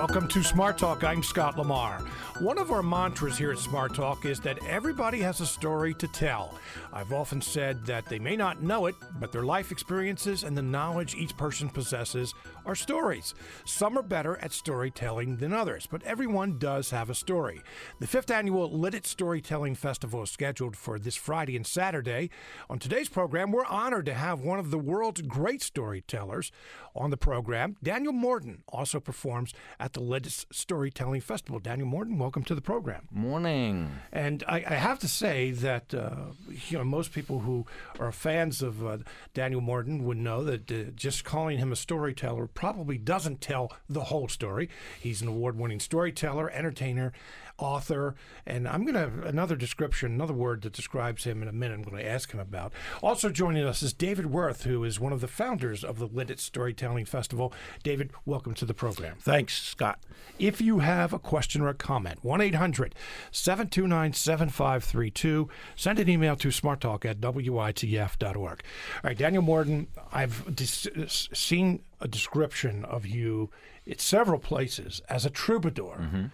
[0.00, 1.04] Welcome to Smart Talk.
[1.04, 1.98] I'm Scott Lamar.
[2.38, 6.08] One of our mantras here at Smart Talk is that everybody has a story to
[6.08, 6.58] tell.
[6.90, 10.62] I've often said that they may not know it, but their life experiences and the
[10.62, 12.32] knowledge each person possesses
[12.64, 13.34] are stories.
[13.66, 17.60] Some are better at storytelling than others, but everyone does have a story.
[17.98, 22.30] The fifth annual Lititz Storytelling Festival is scheduled for this Friday and Saturday.
[22.70, 26.52] On today's program, we're honored to have one of the world's great storytellers
[26.94, 27.76] on the program.
[27.82, 31.58] Daniel Morden also performs at the Lititz Storytelling Festival.
[31.58, 33.08] Daniel Morden, welcome to the program.
[33.10, 33.92] Morning.
[34.12, 36.32] And I, I have to say that uh,
[36.68, 37.66] you know most people who
[37.98, 38.98] are fans of uh,
[39.34, 44.04] Daniel Morden would know that uh, just calling him a storyteller probably doesn't tell the
[44.04, 44.68] whole story.
[45.00, 47.12] He's an award-winning storyteller, entertainer,
[47.60, 48.14] author,
[48.46, 51.74] and I'm going to have another description, another word that describes him in a minute.
[51.74, 52.72] I'm going to ask him about.
[53.02, 56.40] Also joining us is David Worth, who is one of the founders of the Lititz
[56.40, 57.52] Storytelling Festival.
[57.82, 59.16] David, welcome to the program.
[59.20, 60.00] Thanks, Scott.
[60.38, 62.94] If you have a question or a comment, 1 800
[63.30, 65.48] 729 7532.
[65.76, 68.34] Send an email to smarttalk at witf.org.
[68.34, 73.50] All right, Daniel Morden, I've dis- seen a description of you
[73.90, 75.98] at several places as a troubadour.
[76.00, 76.24] Mm-hmm.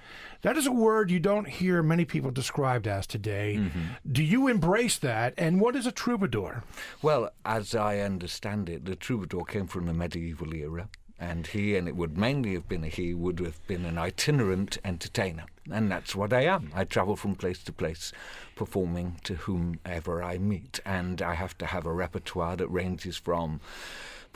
[0.42, 3.56] That is a word you don't hear many people described as today.
[3.58, 4.12] Mm-hmm.
[4.12, 5.34] Do you embrace that?
[5.36, 6.62] And what is a troubadour?
[7.02, 10.88] Well, as I understand it, the troubadour came from the medieval era.
[11.18, 14.76] And he, and it would mainly have been a he, would have been an itinerant
[14.84, 15.44] entertainer.
[15.72, 16.70] And that's what I am.
[16.74, 18.12] I travel from place to place,
[18.54, 20.78] performing to whomever I meet.
[20.84, 23.60] And I have to have a repertoire that ranges from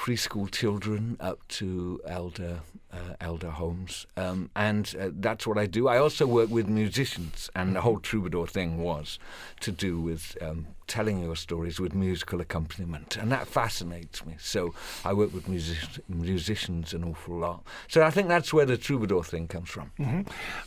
[0.00, 5.86] preschool children up to elder uh, elder homes, um, and uh, that's what I do.
[5.88, 9.18] I also work with musicians, and the whole troubadour thing was
[9.60, 14.34] to do with um, telling your stories with musical accompaniment, and that fascinates me.
[14.40, 17.62] So I work with music- musicians an awful lot.
[17.86, 19.92] So I think that's where the troubadour thing comes from.
[20.00, 20.22] Mm-hmm.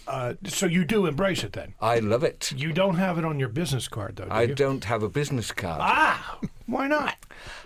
[0.08, 1.74] Uh, so you do embrace it then?
[1.82, 2.54] I love it.
[2.56, 4.26] You don't have it on your business card, though.
[4.26, 4.56] Do I you?
[4.56, 5.80] don't have a business card.
[5.82, 7.18] Ah, why not?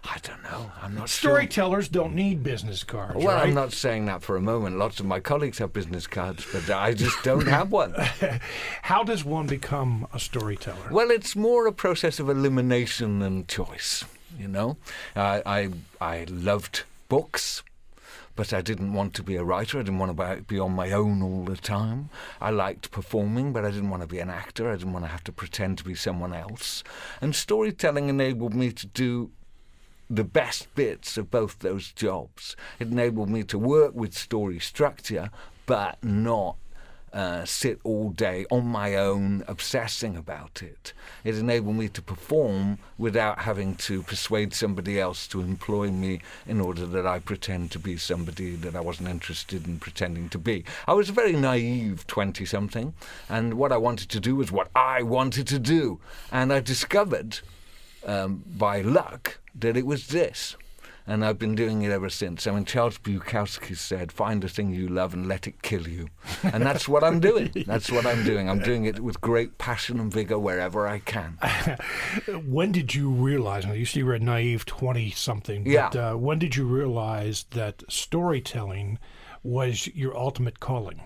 [0.03, 0.71] I don't know.
[0.81, 1.31] I'm not sure.
[1.57, 3.15] Storytellers don't need business cards.
[3.15, 3.47] Well, right?
[3.47, 4.77] I'm not saying that for a moment.
[4.77, 7.95] Lots of my colleagues have business cards, but I just don't have one.
[8.83, 10.91] How does one become a storyteller?
[10.91, 14.05] Well, it's more a process of elimination than choice.
[14.37, 14.77] You know,
[15.15, 15.69] I I,
[15.99, 17.63] I loved books.
[18.35, 19.79] But I didn't want to be a writer.
[19.79, 22.11] I didn't want to be on my own all the time.
[22.39, 24.69] I liked performing, but I didn't want to be an actor.
[24.69, 26.83] I didn't want to have to pretend to be someone else.
[27.19, 29.31] And storytelling enabled me to do
[30.09, 32.55] the best bits of both those jobs.
[32.79, 35.29] It enabled me to work with story structure,
[35.65, 36.55] but not
[37.13, 40.93] uh, sit all day on my own obsessing about it.
[41.23, 46.59] It enabled me to perform without having to persuade somebody else to employ me in
[46.61, 50.65] order that I pretend to be somebody that I wasn't interested in pretending to be.
[50.87, 52.93] I was a very naive 20 something,
[53.29, 55.99] and what I wanted to do was what I wanted to do.
[56.31, 57.39] And I discovered
[58.05, 60.55] um, by luck that it was this.
[61.09, 62.45] And I've been doing it ever since.
[62.47, 66.09] I mean, Charles Bukowski said, find a thing you love and let it kill you.
[66.43, 67.49] And that's what I'm doing.
[67.65, 68.49] That's what I'm doing.
[68.49, 71.37] I'm doing it with great passion and vigor wherever I can.
[72.45, 75.87] when did you realize, now you see you read naive 20 something, but Yeah.
[76.11, 78.99] uh, when did you realize that storytelling
[79.47, 81.01] was your ultimate calling?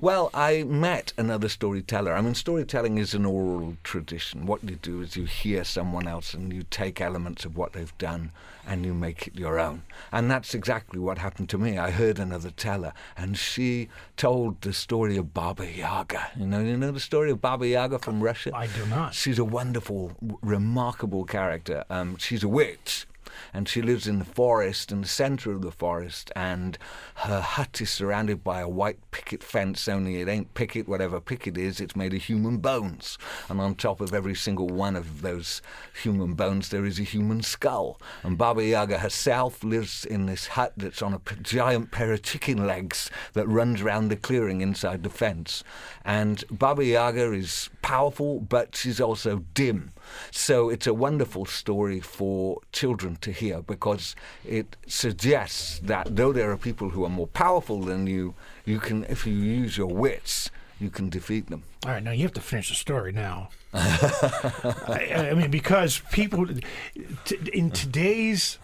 [0.00, 2.14] Well, I met another storyteller.
[2.14, 4.46] I mean, storytelling is an oral tradition.
[4.46, 7.96] What you do is you hear someone else and you take elements of what they've
[7.98, 8.32] done
[8.66, 9.82] and you make it your own.
[10.10, 11.76] And that's exactly what happened to me.
[11.76, 16.30] I heard another teller and she told the story of Baba Yaga.
[16.36, 18.52] You know, you know the story of Baba Yaga from Russia?
[18.54, 19.14] I do not.
[19.14, 21.84] She's a wonderful, remarkable character.
[21.90, 23.06] Um, she's a witch.
[23.52, 26.78] And she lives in the forest, in the center of the forest, and
[27.16, 31.56] her hut is surrounded by a white picket fence, only it ain't picket, whatever picket
[31.56, 33.18] is, it's made of human bones.
[33.48, 35.62] And on top of every single one of those
[36.02, 38.00] human bones, there is a human skull.
[38.22, 42.66] And Baba Yaga herself lives in this hut that's on a giant pair of chicken
[42.66, 45.62] legs that runs round the clearing inside the fence.
[46.04, 49.92] And Baba Yaga is powerful, but she's also dim.
[50.30, 54.14] So it's a wonderful story for children to hear because
[54.44, 58.34] it suggests that though there are people who are more powerful than you,
[58.64, 61.62] you can, if you use your wits, you can defeat them.
[61.84, 63.48] All right, now you have to finish the story now.
[63.74, 66.46] I, I mean, because people
[67.24, 68.58] t- in today's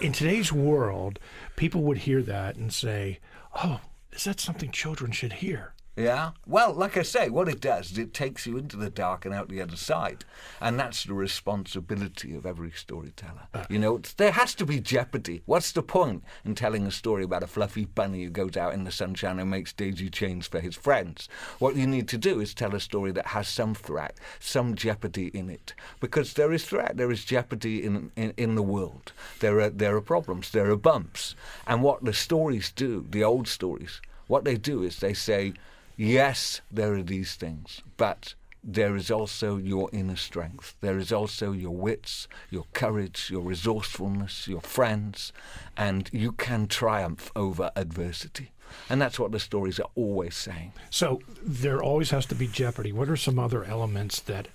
[0.00, 1.18] in today's world,
[1.56, 3.18] people would hear that and say,
[3.62, 3.80] "Oh,
[4.12, 6.32] is that something children should hear?" Yeah.
[6.46, 9.34] Well, like I say, what it does is it takes you into the dark and
[9.34, 10.26] out the other side,
[10.60, 13.48] and that's the responsibility of every storyteller.
[13.70, 15.40] You know, there has to be jeopardy.
[15.46, 18.84] What's the point in telling a story about a fluffy bunny who goes out in
[18.84, 21.30] the sunshine and makes daisy chains for his friends?
[21.58, 25.28] What you need to do is tell a story that has some threat, some jeopardy
[25.28, 29.12] in it, because there is threat, there is jeopardy in in, in the world.
[29.40, 31.34] There are there are problems, there are bumps,
[31.66, 35.54] and what the stories do, the old stories, what they do is they say
[35.96, 40.76] yes, there are these things, but there is also your inner strength.
[40.80, 45.32] There is also your wits, your courage, your resourcefulness, your friends,
[45.76, 48.50] and you can triumph over adversity.
[48.90, 50.72] And that's what the stories are always saying.
[50.90, 52.92] So there always has to be jeopardy.
[52.92, 54.48] What are some other elements that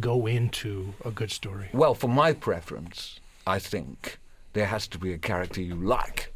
[0.00, 1.68] go into a good story?
[1.74, 4.18] Well, for my preference, I think
[4.54, 6.32] there has to be a character you like.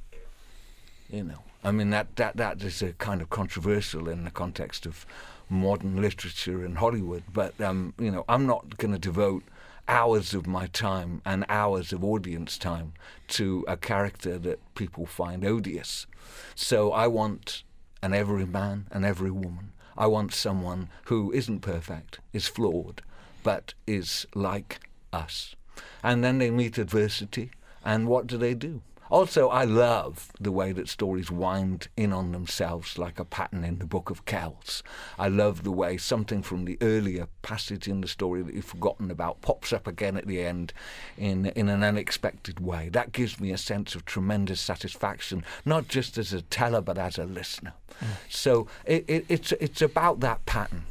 [1.10, 4.86] You know, I mean that that that is a kind of controversial in the context
[4.86, 5.06] of
[5.48, 7.22] modern literature and Hollywood.
[7.32, 9.44] But um, you know, I'm not going to devote
[9.88, 12.94] hours of my time and hours of audience time
[13.28, 16.06] to a character that people find odious.
[16.54, 17.62] So I want
[18.02, 19.72] an every man and every woman.
[19.96, 23.02] I want someone who isn't perfect, is flawed,
[23.42, 24.80] but is like
[25.12, 25.54] us.
[26.02, 27.50] And then they meet adversity,
[27.84, 28.80] and what do they do?
[29.12, 33.78] Also, I love the way that stories wind in on themselves like a pattern in
[33.78, 34.82] the Book of Kells.
[35.18, 39.10] I love the way something from the earlier passage in the story that you've forgotten
[39.10, 40.72] about pops up again at the end
[41.18, 42.88] in, in an unexpected way.
[42.88, 47.18] That gives me a sense of tremendous satisfaction, not just as a teller, but as
[47.18, 47.74] a listener.
[48.00, 48.06] Mm.
[48.30, 50.84] So it, it, it's, it's about that pattern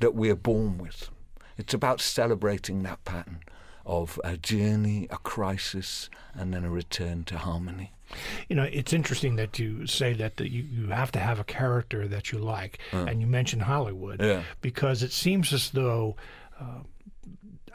[0.00, 1.10] that we're born with.
[1.58, 3.40] It's about celebrating that pattern
[3.84, 7.92] of a journey, a crisis, and then a return to harmony.
[8.48, 11.44] You know, it's interesting that you say that, that you, you have to have a
[11.44, 13.10] character that you like, mm.
[13.10, 14.42] and you mentioned Hollywood, yeah.
[14.60, 16.16] because it seems as though,
[16.60, 16.80] uh,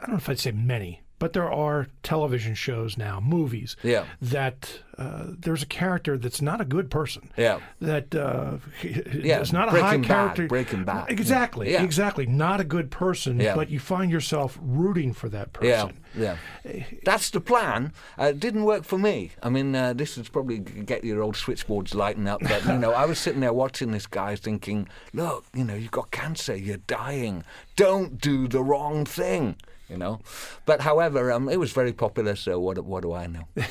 [0.00, 4.04] don't know if I'd say many, but there are television shows now, movies, yeah.
[4.22, 7.30] that uh, there's a character that's not a good person.
[7.36, 7.60] Yeah.
[7.80, 9.40] That uh, yeah.
[9.40, 10.06] is not a Breaking high bad.
[10.06, 10.46] character.
[10.48, 11.10] Breaking bad.
[11.10, 11.72] Exactly.
[11.72, 11.82] Yeah.
[11.82, 12.26] Exactly.
[12.26, 13.54] Not a good person, Yeah.
[13.54, 15.94] but you find yourself rooting for that person.
[16.16, 16.36] yeah.
[16.64, 16.84] yeah.
[17.04, 17.92] That's the plan.
[18.18, 19.32] Uh, it didn't work for me.
[19.42, 22.40] I mean, uh, this is probably get your old switchboards lighting up.
[22.42, 25.90] But you know, I was sitting there watching this guy, thinking, "Look, you know, you've
[25.90, 26.56] got cancer.
[26.56, 27.44] You're dying.
[27.76, 29.56] Don't do the wrong thing."
[29.88, 30.20] You know,
[30.66, 32.36] but however, um, it was very popular.
[32.36, 32.78] So what?
[32.84, 33.48] What do I know?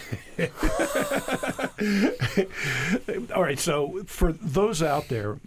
[3.35, 3.59] All right.
[3.59, 5.37] So for those out there,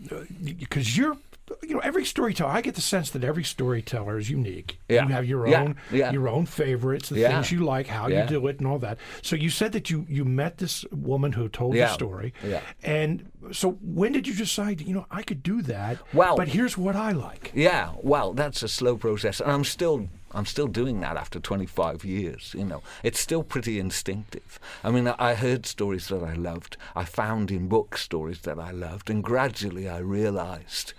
[0.44, 1.16] because you're,
[1.62, 4.78] you know, every storyteller, I get the sense that every storyteller is unique.
[4.88, 5.06] Yeah.
[5.06, 5.62] You have your Yeah.
[5.62, 6.12] own, Yeah.
[6.12, 8.98] your own favorites, the things you like, how you do it, and all that.
[9.22, 12.32] So you said that you you met this woman who told the story.
[12.46, 12.60] Yeah.
[12.82, 14.80] And so when did you decide?
[14.80, 15.98] You know, I could do that.
[16.12, 17.50] Well- but here's what I like.
[17.54, 22.04] Yeah, well, that's a slow process, and I'm still I'm still doing that after 25
[22.04, 22.54] years.
[22.56, 24.60] You know, it's still pretty instinctive.
[24.84, 26.76] I mean, I, heard stories that I loved.
[26.94, 30.94] I found in books stories that I loved, and gradually I realised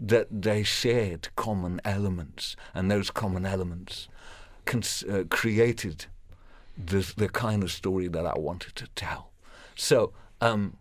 [0.00, 4.08] that they shared common elements, and those common elements
[4.64, 6.06] cons- uh, created
[6.76, 9.30] the the kind of story that I wanted to tell.
[9.74, 10.12] So.
[10.40, 10.76] Um,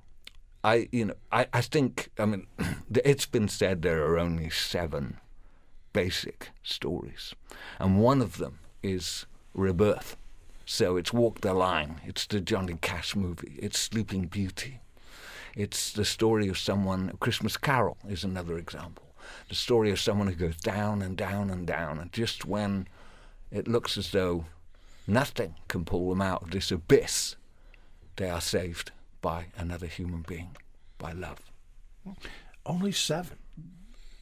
[0.65, 2.47] I, you know, I, I think, I mean,
[3.03, 5.17] it's been said there are only seven
[5.93, 7.33] basic stories.
[7.79, 10.17] And one of them is Rebirth.
[10.65, 14.79] So it's Walk the Line, it's the Johnny Cash movie, it's Sleeping Beauty.
[15.55, 19.13] It's the story of someone, Christmas Carol is another example.
[19.49, 22.87] The story of someone who goes down and down and down, and just when
[23.51, 24.45] it looks as though
[25.05, 27.35] nothing can pull them out of this abyss,
[28.15, 30.55] they are saved by another human being,
[30.97, 31.39] by love.
[32.65, 33.37] Only seven.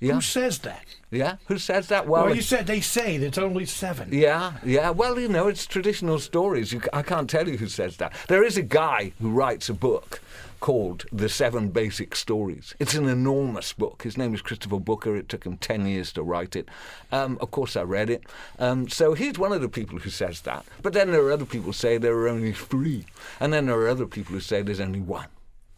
[0.01, 0.83] Yeah, Who says that?
[1.11, 1.35] yeah.
[1.45, 2.07] Who says that?
[2.07, 4.09] Well, Well, you said they say it's only seven.
[4.11, 4.89] Yeah, yeah.
[4.89, 6.73] Well, you know, it's traditional stories.
[6.73, 8.11] You, I can't tell you who says that.
[8.27, 10.19] There is a guy who writes a book
[10.59, 12.73] called The Seven Basic Stories.
[12.79, 14.01] It's an enormous book.
[14.03, 15.15] His name is Christopher Booker.
[15.15, 16.67] It took him 10 years to write it.
[17.11, 18.23] Um, of course, I read it.
[18.59, 20.65] Um, so he's one of the people who says that.
[20.81, 23.05] But then there are other people who say there are only three.
[23.39, 25.27] And then there are other people who say there's only one.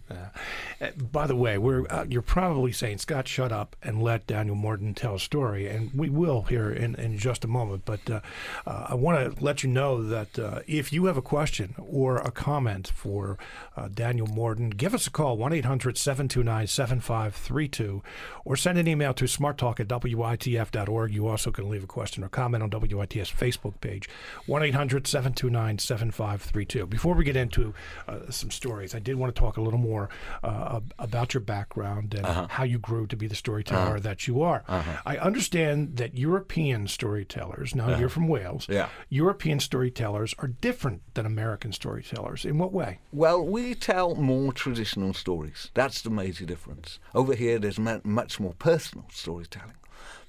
[0.09, 4.55] Uh, by the way, we're uh, you're probably saying Scott, shut up and let Daniel
[4.55, 7.83] Morden tell a story, and we will here in, in just a moment.
[7.85, 8.19] But uh,
[8.65, 12.17] uh, I want to let you know that uh, if you have a question or
[12.17, 13.37] a comment for
[13.77, 18.03] uh, Daniel Morden, give us a call 1 800 729 7532
[18.45, 21.13] or send an email to smarttalk at witf.org.
[21.13, 24.09] You also can leave a question or comment on WITF's Facebook page
[24.47, 26.87] 1 800 729 7532.
[26.87, 27.73] Before we get into
[28.07, 30.09] uh, some stories, I did want to talk a little more more
[30.43, 32.47] uh, about your background and uh-huh.
[32.49, 34.09] how you grew to be the storyteller uh-huh.
[34.09, 34.63] that you are.
[34.67, 34.97] Uh-huh.
[35.05, 37.99] I understand that European storytellers, now uh-huh.
[37.99, 38.89] you're from Wales, yeah.
[39.09, 42.45] European storytellers are different than American storytellers.
[42.45, 42.99] In what way?
[43.11, 45.69] Well, we tell more traditional stories.
[45.73, 46.99] That's the major difference.
[47.13, 49.73] Over here, there's much more personal storytelling.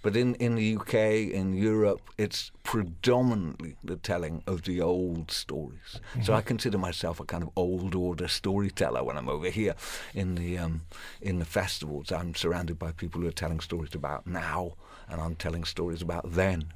[0.05, 0.95] But in, in the UK,
[1.33, 5.81] in Europe, it's predominantly the telling of the old stories.
[5.95, 6.23] Mm-hmm.
[6.25, 9.75] So I consider myself a kind of old order storyteller when I'm over here
[10.13, 10.83] in the um,
[11.23, 12.13] in the festivals.
[12.13, 14.75] I'm surrounded by people who are telling stories about now,
[15.09, 16.67] and I'm telling stories about then.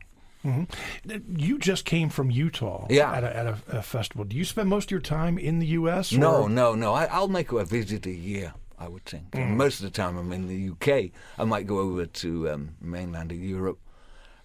[0.43, 1.37] Mm-hmm.
[1.37, 3.13] You just came from Utah yeah.
[3.13, 4.25] at, a, at a, a, festival.
[4.25, 6.13] Do you spend most of your time in the U.S.?
[6.13, 6.95] No, no, no.
[6.95, 8.55] I, will make a visit a year.
[8.81, 9.33] I would think.
[9.33, 9.57] Mm.
[9.57, 11.11] most of the time I'm in the UK.
[11.39, 13.79] I might go over to um, mainland Europe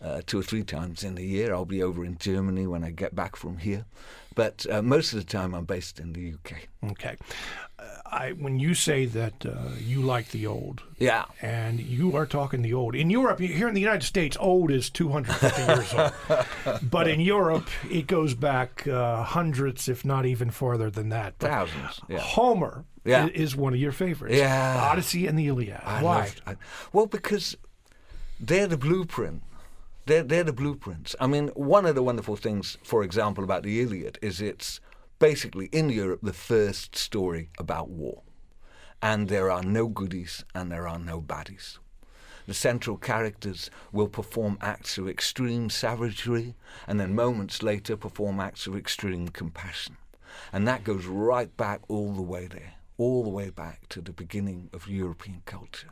[0.03, 1.53] uh, two or three times in a year.
[1.53, 3.85] I'll be over in Germany when I get back from here.
[4.35, 6.67] But uh, most of the time I'm based in the UK.
[6.91, 7.17] Okay.
[7.77, 12.25] Uh, I, when you say that uh, you like the old, yeah, and you are
[12.25, 16.81] talking the old in Europe, here in the United States, old is 250 years old,
[16.89, 21.35] but in Europe it goes back uh, hundreds, if not even farther than that.
[21.39, 22.01] But Thousands.
[22.07, 22.19] Yeah.
[22.19, 23.27] Homer yeah.
[23.33, 24.35] is one of your favorites.
[24.35, 24.89] Yeah.
[24.91, 25.81] Odyssey and the Iliad.
[25.83, 26.19] I Why?
[26.19, 26.55] Loved, I,
[26.91, 27.57] well, because
[28.39, 29.43] they're the blueprint.
[30.05, 31.15] They're, they're the blueprints.
[31.19, 34.79] I mean, one of the wonderful things, for example, about the Iliad is it's
[35.19, 38.21] basically in Europe the first story about war.
[39.01, 41.77] And there are no goodies and there are no baddies.
[42.47, 46.55] The central characters will perform acts of extreme savagery
[46.87, 49.95] and then moments later perform acts of extreme compassion.
[50.51, 54.13] And that goes right back all the way there all the way back to the
[54.13, 55.89] beginning of European culture.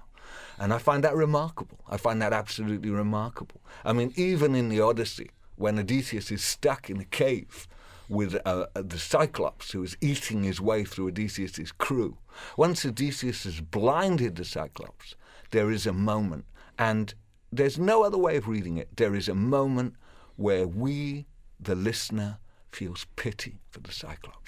[0.57, 1.79] And I find that remarkable.
[1.89, 3.61] I find that absolutely remarkable.
[3.83, 7.67] I mean, even in the Odyssey, when Odysseus is stuck in a cave
[8.09, 12.17] with uh, uh the Cyclops who is eating his way through Odysseus's crew,
[12.57, 15.15] once Odysseus has blinded the Cyclops,
[15.51, 16.45] there is a moment,
[16.77, 17.13] and
[17.51, 18.97] there's no other way of reading it.
[18.97, 19.95] There is a moment
[20.35, 21.27] where we,
[21.59, 22.39] the listener,
[22.71, 24.41] feels pity for the Cyclops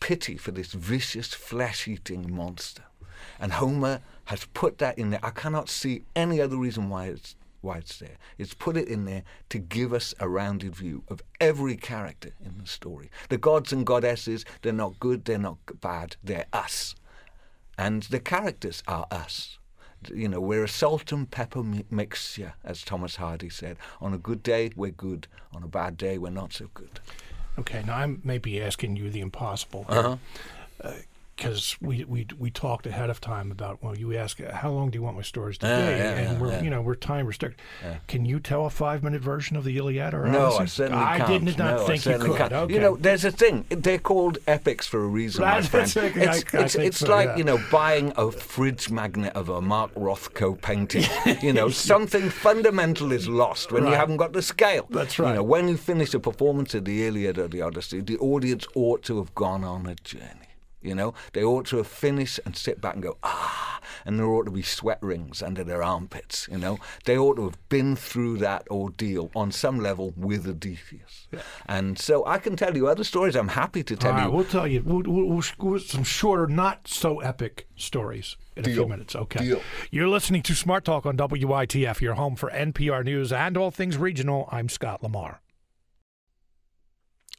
[0.00, 2.84] pity for this vicious flesh eating monster.
[3.38, 5.20] And Homer has put that in there.
[5.22, 8.16] I cannot see any other reason why it's why it's there.
[8.38, 12.58] It's put it in there to give us a rounded view of every character in
[12.58, 13.10] the story.
[13.28, 16.94] The gods and goddesses, they're not good, they're not bad, they're us.
[17.76, 19.58] And the characters are us.
[20.12, 23.76] You know, we're a salt and pepper mixture, as Thomas Hardy said.
[24.00, 25.26] On a good day, we're good.
[25.52, 27.00] On a bad day, we're not so good.
[27.58, 29.86] Okay, now I'm maybe asking you the impossible.
[29.88, 30.16] Uh-huh.
[30.80, 30.92] Uh,
[31.36, 34.96] because we, we we talked ahead of time about well you ask how long do
[34.98, 37.26] you want my stories to uh, be yeah, and yeah, we're you know we're time
[37.26, 37.60] restricted.
[38.08, 40.46] Can you tell a five minute version of the Iliad or no?
[40.46, 40.62] Odyssey?
[40.62, 41.44] I certainly I can't.
[41.44, 42.52] did not no, think you could.
[42.52, 42.74] Okay.
[42.74, 43.66] You know, there's a thing.
[43.68, 46.16] They're called epics for a reason, That's my friend.
[46.26, 49.94] It's, I, it's, it's so, like you know buying a fridge magnet of a Mark
[49.94, 51.04] Rothko painting.
[51.42, 53.90] you know, something fundamental is lost when Right.
[53.90, 54.86] you haven't got the scale.
[54.90, 58.00] That's right You know, when you finish a performance of the Iliad or the Odyssey,
[58.00, 60.45] the audience ought to have gone on a journey.
[60.86, 64.26] You know, they ought to have finished and sit back and go, ah, and there
[64.26, 66.48] ought to be sweat rings under their armpits.
[66.50, 71.26] You know, they ought to have been through that ordeal on some level with Odysseus.
[71.66, 73.34] And so I can tell you other stories.
[73.34, 74.32] I'm happy to tell All right, you.
[74.32, 74.82] we'll tell you.
[74.84, 79.16] We'll, we'll, we'll, some shorter, not so epic stories in a few minutes.
[79.16, 79.44] Okay.
[79.44, 79.62] Deal.
[79.90, 83.96] You're listening to Smart Talk on WITF, your home for NPR News and all things
[83.96, 84.48] regional.
[84.52, 85.40] I'm Scott Lamar.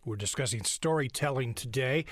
[0.08, 2.06] We're discussing storytelling today.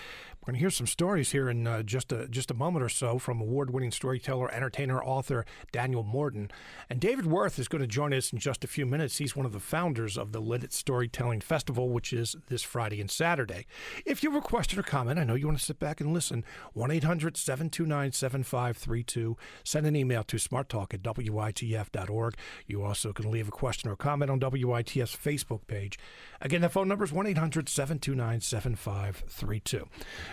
[0.46, 2.90] We're going to hear some stories here in uh, just a just a moment or
[2.90, 6.52] so from award-winning storyteller, entertainer, author Daniel Morden.
[6.88, 9.18] And David Worth is going to join us in just a few minutes.
[9.18, 13.10] He's one of the founders of the Lititz Storytelling Festival, which is this Friday and
[13.10, 13.66] Saturday.
[14.06, 16.14] If you have a question or comment, I know you want to sit back and
[16.14, 16.46] listen.
[16.78, 19.36] 1-800-729-7532.
[19.64, 22.36] Send an email to smarttalk at witf.org.
[22.68, 25.98] You also can leave a question or comment on WITF's Facebook page.
[26.40, 29.88] Again, the phone number is 1-800-729-7532.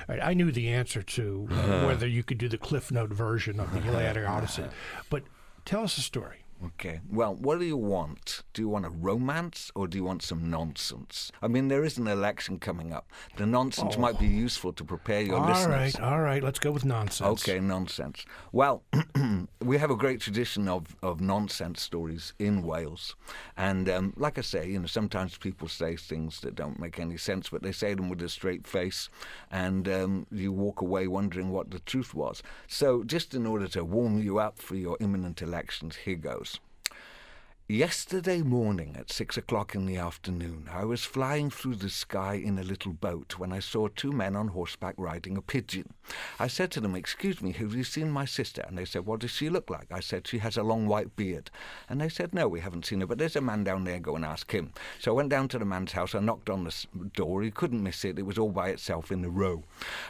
[0.09, 3.61] Right, I knew the answer to uh, whether you could do the Cliff Note version
[3.61, 4.65] of the Iliad or Odyssey,
[5.11, 5.23] but
[5.65, 6.42] tell us a story.
[6.65, 7.01] Okay.
[7.11, 8.43] Well, what do you want?
[8.55, 11.33] Do you want a romance or do you want some nonsense?
[11.43, 13.11] I mean, there is an election coming up.
[13.37, 15.95] The nonsense might be useful to prepare your All listeners.
[15.99, 17.43] right, all right, let's go with nonsense.
[17.43, 18.25] Okay, nonsense.
[18.53, 18.85] Well,
[19.61, 23.17] we have a great tradition of, of nonsense stories in Wales.
[23.57, 27.17] And um, like I say, you know, sometimes people say things that don't make any
[27.17, 29.09] sense, but they say them with a straight face.
[29.51, 32.43] And um, you walk away wondering what the truth was.
[32.69, 36.52] So, just in order to warm you up for your imminent elections, here goes.
[37.69, 42.59] Yesterday morning at six o'clock in the afternoon, I was flying through the sky in
[42.59, 45.95] a little boat when I saw two men on horseback riding a pigeon.
[46.39, 48.63] I said to them, Excuse me, have you seen my sister?
[48.67, 49.87] And they said, What does she look like?
[49.91, 51.51] I said, She has a long white beard.
[51.89, 54.17] And they said, No, we haven't seen her, but there's a man down there, go
[54.17, 54.73] and ask him.
[54.99, 56.75] So I went down to the man's house, I knocked on the
[57.15, 59.63] door, he couldn't miss it, it was all by itself in the row.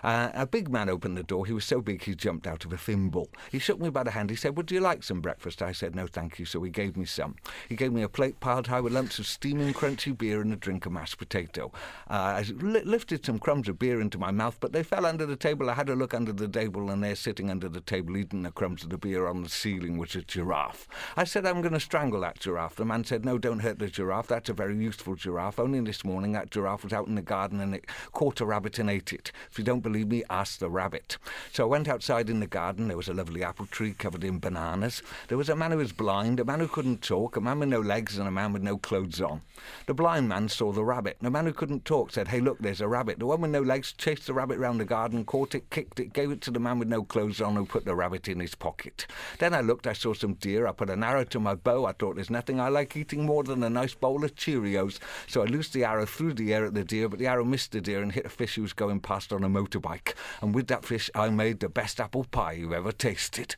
[0.03, 2.73] Uh, a big man opened the door, he was so big he jumped out of
[2.73, 3.29] a thimble.
[3.53, 5.63] He shook me by the hand, he said, Would you like some breakfast?
[5.63, 7.37] I said, No, thank you, so he gave me some.
[7.69, 10.57] He gave me a plate piled high with lumps of steaming crunchy beer and a
[10.57, 11.73] drink of mashed potato.
[12.09, 15.27] Uh, I li- lifted some crumbs of beer into my mouth, but they fell under
[15.27, 15.71] the table.
[15.71, 18.51] I had a look under the table, and there, sitting under the table, eating the
[18.51, 20.89] crumbs of the beer on the ceiling, was a giraffe.
[21.17, 22.77] I said, I'm going to strangle that giraffe.
[22.77, 24.29] The man said, No, don't hurt the giraffe.
[24.29, 25.59] That's a very useful giraffe.
[25.59, 28.79] Only this morning, that giraffe was out in the garden and it caught a rabbit
[28.79, 29.33] and ate it.
[29.51, 31.19] If you don't believe me, ask the rabbit.
[31.53, 32.89] So I went outside in the garden.
[32.89, 35.03] There was a lovely apple tree covered in bananas.
[35.29, 37.69] There was a man who was blind, a man who couldn't talk, a man with
[37.69, 39.43] no legs, and a man with no clothes on.
[39.87, 41.17] The blind man saw the rabbit.
[41.21, 43.19] The man who couldn't talk said, Hey, look, there's a rabbit.
[43.19, 46.13] The one with no legs chased the rabbit round the garden, caught it, kicked it,
[46.13, 48.55] gave it to the man with no clothes on who put the rabbit in his
[48.55, 49.07] pocket.
[49.39, 50.67] Then I looked, I saw some deer.
[50.67, 51.87] I put an arrow to my bow.
[51.87, 54.99] I thought there's nothing I like eating more than a nice bowl of Cheerios.
[55.27, 57.73] So I loosed the arrow through the air at the deer, but the arrow missed
[57.73, 60.15] the deer and hit a fish who was going past on a motorbike.
[60.41, 63.57] And with that fish, I made the best apple pie you ever tasted.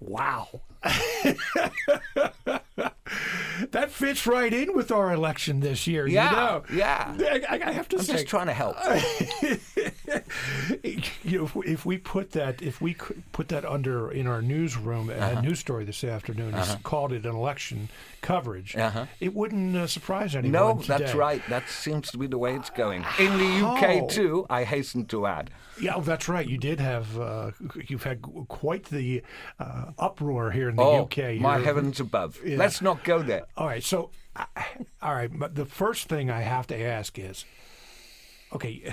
[0.00, 0.60] Wow.
[2.76, 6.06] that fits right in with our election this year.
[6.06, 6.62] Yeah, you know?
[6.84, 7.40] yeah.
[7.48, 8.76] I, I have to I'm say, just trying to help.
[11.22, 12.94] you know, if, we put that, if we
[13.32, 15.36] put that under in our newsroom, Uh-huh.
[15.38, 17.88] a news story this afternoon, and called it an election
[18.20, 19.06] coverage, Uh-huh.
[19.20, 20.52] it wouldn't uh, surprise anyone.
[20.52, 20.98] No, today.
[20.98, 21.42] that's right.
[21.48, 23.04] That seems to be the way it's going.
[23.18, 23.66] In the?
[23.66, 25.50] UK too, I hasten to add.
[25.80, 26.46] Yeah, oh, that's right.
[26.48, 27.50] You did have, uh,
[27.88, 29.22] you've had quite the
[29.58, 31.40] uh, uproar here in the Oh, UK.
[31.40, 32.38] my You're- heavens above.
[32.44, 32.56] Yeah.
[32.64, 33.44] Let's not go there.
[33.56, 34.10] All right, so,
[35.02, 37.44] all right, but the first thing I have to ask is,
[38.52, 38.92] okay,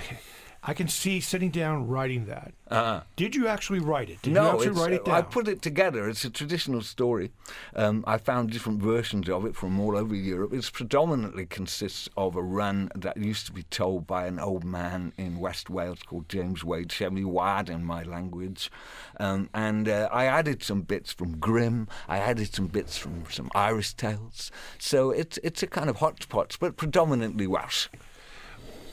[0.64, 2.52] I can see sitting down writing that.
[2.70, 3.02] Uh-uh.
[3.16, 4.22] Did you actually write it?
[4.22, 5.14] Did you no, actually write it down?
[5.16, 6.08] I put it together.
[6.08, 7.32] It's a traditional story.
[7.74, 10.52] Um, I found different versions of it from all over Europe.
[10.54, 15.12] It predominantly consists of a run that used to be told by an old man
[15.16, 18.70] in West Wales called James Wade, Shemi Wad in my language.
[19.18, 21.88] Um, and uh, I added some bits from Grimm.
[22.06, 24.52] I added some bits from some Irish tales.
[24.78, 27.88] So it's it's a kind of hodgepodge, but predominantly Welsh.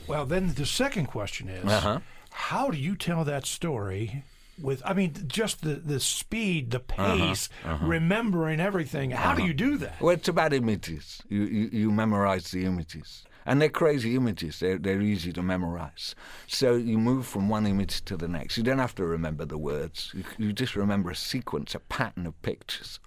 [0.06, 2.00] Well, then the second question is, Uh-huh.
[2.30, 4.24] how do you tell that story?
[4.60, 7.16] With, I mean, just the, the speed, the uh-huh.
[7.16, 7.86] pace, uh-huh.
[7.86, 9.10] remembering everything.
[9.10, 9.46] How do uh-huh.
[9.46, 10.00] you do that?
[10.00, 11.22] Well, it's about images.
[11.28, 13.24] You, you, you memorize the images.
[13.46, 14.60] And they're crazy images.
[14.60, 16.14] They're, they're easy to memorize.
[16.46, 18.58] So you move from one image to the next.
[18.58, 20.12] You don't have to remember the words.
[20.14, 23.00] You, you just remember a sequence, a pattern of pictures.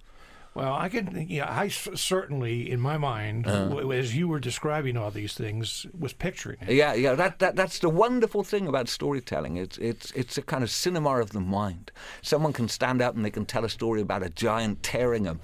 [0.54, 5.10] Well, I can, yeah, I certainly, in my mind, w- as you were describing all
[5.10, 6.74] these things, was picturing it.
[6.74, 7.14] Yeah, yeah.
[7.16, 9.56] That, that that's the wonderful thing about storytelling.
[9.56, 11.90] It's it's it's a kind of cinema of the mind.
[12.22, 15.38] Someone can stand up and they can tell a story about a giant tearing a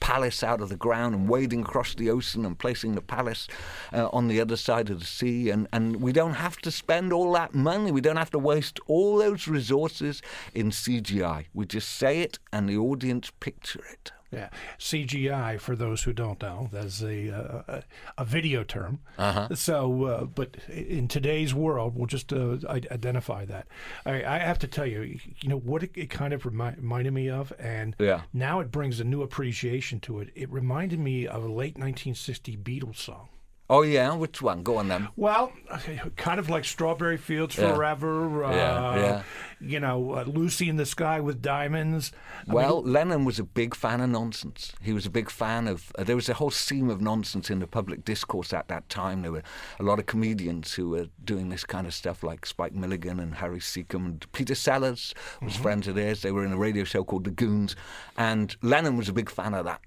[0.00, 3.46] palace out of the ground and wading across the ocean and placing the palace
[3.92, 5.48] uh, on the other side of the sea.
[5.48, 7.92] And, and we don't have to spend all that money.
[7.92, 10.20] We don't have to waste all those resources
[10.54, 11.46] in CGI.
[11.54, 14.10] We just say it and the audience picture it.
[14.32, 17.82] Yeah, CGI for those who don't know, that's a uh, a,
[18.18, 19.00] a video term.
[19.18, 19.54] Uh-huh.
[19.54, 23.66] So, uh, but in today's world, we'll just uh, identify that.
[24.06, 25.02] I, I have to tell you,
[25.42, 28.22] you know what it, it kind of remi- reminded me of, and Yeah.
[28.32, 30.30] now it brings a new appreciation to it.
[30.34, 33.28] It reminded me of a late 1960 Beatles song.
[33.70, 34.12] Oh, yeah?
[34.14, 34.62] Which one?
[34.62, 35.08] Go on then.
[35.16, 35.50] Well,
[36.16, 37.74] kind of like Strawberry Fields Yeah.
[37.74, 38.44] Forever.
[38.44, 39.22] Uh, Yeah, yeah.
[39.60, 42.12] You know, uh, Lucy in the Sky with Diamonds.
[42.48, 44.72] I Well, mean, Lennon was a big fan of nonsense.
[44.82, 45.90] He was a big fan of.
[45.96, 49.22] Uh, there was a whole seam of nonsense in the public discourse at that time.
[49.22, 49.42] There were
[49.80, 53.36] a lot of comedians who were doing this kind of stuff, like Spike Milligan and
[53.36, 54.04] Harry Secombe.
[54.06, 55.62] And Peter Sellers was Mm-hmm.
[55.62, 56.20] friends of theirs.
[56.22, 57.74] They were in a radio show called The Goons,
[58.18, 59.80] and Lennon was a big fan of that.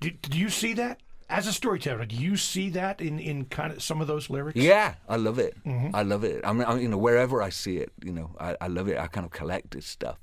[0.00, 1.00] Did do you see that?
[1.30, 4.56] As a storyteller, do you see that in, in kind of some of those lyrics?
[4.58, 5.54] Yeah, I love it.
[5.66, 5.94] Mm-hmm.
[5.94, 6.40] I love it.
[6.42, 8.96] I mean, I, you know, wherever I see it, you know, I, I love it.
[8.96, 10.16] I kind of collect this stuff.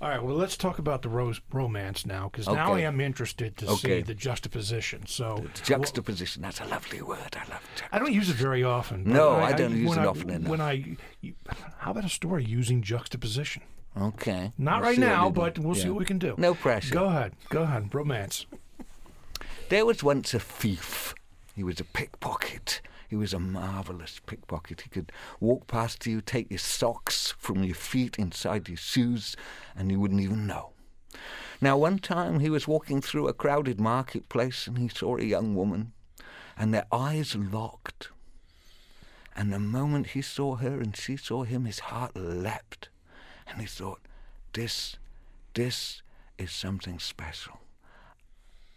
[0.00, 3.56] All right, well, let's talk about the rose, romance now, because now I am interested
[3.58, 5.06] to see the juxtaposition.
[5.06, 6.42] So, Juxtaposition.
[6.42, 7.34] That's a lovely word.
[7.36, 7.82] I love it.
[7.90, 9.04] I don't use it very often.
[9.04, 10.50] No, I don't use it I- often enough.
[10.50, 11.34] When I, you-
[11.78, 13.62] how about a story using juxtaposition?
[13.98, 14.52] Okay.
[14.58, 16.34] Not We'll right now, but we'll see what we can do.
[16.38, 16.94] No pressure.
[16.94, 17.32] Go ahead.
[17.48, 17.92] Go ahead.
[17.94, 18.46] Romance.
[19.70, 21.14] There was once a thief.
[21.54, 22.80] He was a pickpocket.
[23.08, 24.80] He was a marvellous pickpocket.
[24.80, 29.36] He could walk past you, take your socks from your feet inside your shoes,
[29.76, 30.72] and you wouldn't even know.
[31.60, 35.54] Now, one time he was walking through a crowded marketplace and he saw a young
[35.54, 35.92] woman,
[36.56, 38.08] and their eyes locked.
[39.36, 42.88] And the moment he saw her and she saw him, his heart leapt.
[43.46, 44.00] And he thought,
[44.52, 44.96] this,
[45.54, 46.02] this
[46.38, 47.60] is something special.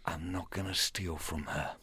[0.06, 1.76] I'm not going to steal from her.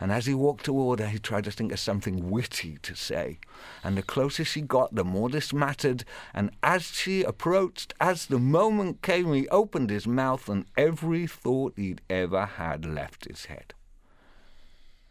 [0.00, 3.38] And as he walked toward her, he tried to think of something witty to say.
[3.84, 6.04] And the closer she got, the more this mattered.
[6.34, 11.74] And as she approached, as the moment came, he opened his mouth, and every thought
[11.76, 13.74] he'd ever had left his head.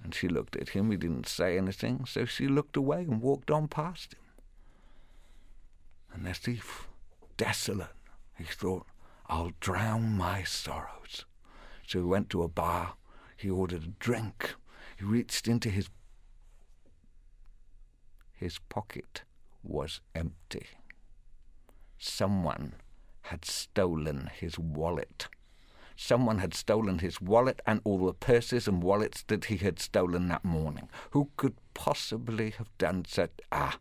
[0.03, 0.91] And she looked at him.
[0.91, 4.21] He didn't say anything, so she looked away and walked on past him.
[6.13, 6.87] And the thief,
[7.37, 7.89] desolate,
[8.37, 8.87] he thought,
[9.27, 11.25] I'll drown my sorrows.
[11.89, 12.93] So he went to a bar
[13.39, 14.56] he ordered a drink.
[14.97, 15.89] He reached into his.
[18.34, 19.23] His pocket
[19.63, 20.67] was empty.
[21.97, 22.73] Someone
[23.21, 25.30] had stolen his wallet.
[25.95, 30.28] Someone had stolen his wallet and all the purses and wallets that he had stolen
[30.28, 30.89] that morning.
[31.12, 33.32] Who could possibly have done such?
[33.54, 33.80] Ah!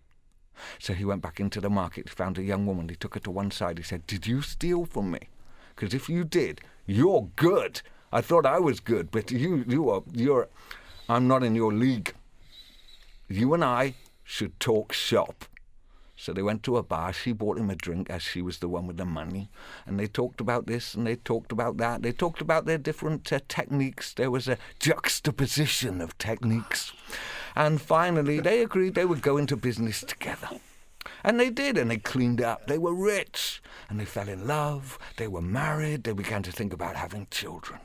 [0.79, 2.89] So he went back into the market, found a young woman.
[2.89, 3.79] He took her to one side.
[3.79, 5.31] He said, Did you steal from me?
[5.75, 7.83] Because if you did, you're good.
[8.13, 10.49] I thought I was good, but you, you are, you're,
[11.09, 12.15] I'm not in your league.
[13.29, 13.95] You and I
[14.25, 15.45] should talk shop.
[16.17, 17.13] So they went to a bar.
[17.13, 19.51] She bought him a drink as she was the one with the money.
[19.87, 22.03] And they talked about this and they talked about that.
[22.03, 24.15] They talked about their different uh, techniques.
[24.15, 26.93] There was a juxtaposition of techniques.
[27.55, 30.49] And finally, they agreed they would go into business together.
[31.23, 32.67] And they did, and they cleaned up.
[32.67, 34.99] They were rich, and they fell in love.
[35.17, 36.05] They were married.
[36.05, 37.81] They began to think about having children.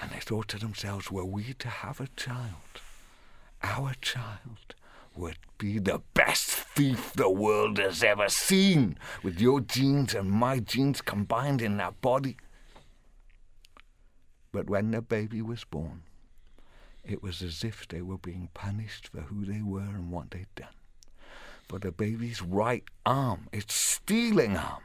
[0.00, 2.80] And they thought to themselves, were we to have a child,
[3.62, 4.74] our child
[5.14, 10.58] would be the best thief the world has ever seen, with your genes and my
[10.60, 12.36] genes combined in that body.
[14.52, 16.02] But when the baby was born,
[17.04, 20.54] it was as if they were being punished for who they were and what they'd
[20.54, 20.68] done.
[21.68, 24.82] For the baby's right arm, its stealing arm,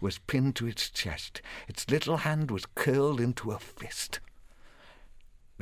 [0.00, 1.42] was pinned to its chest.
[1.68, 4.20] Its little hand was curled into a fist.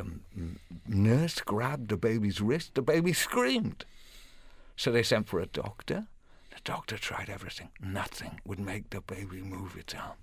[0.00, 2.74] The nurse grabbed the baby's wrist.
[2.74, 3.84] The baby screamed.
[4.76, 6.06] So they sent for a doctor.
[6.50, 7.70] The doctor tried everything.
[7.80, 10.16] Nothing would make the baby move its arm.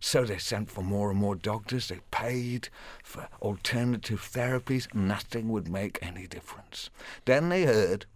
[0.00, 1.88] So they sent for more and more doctors.
[1.88, 2.68] They paid
[3.04, 4.92] for alternative therapies.
[4.92, 6.90] Nothing would make any difference.
[7.24, 8.06] Then they heard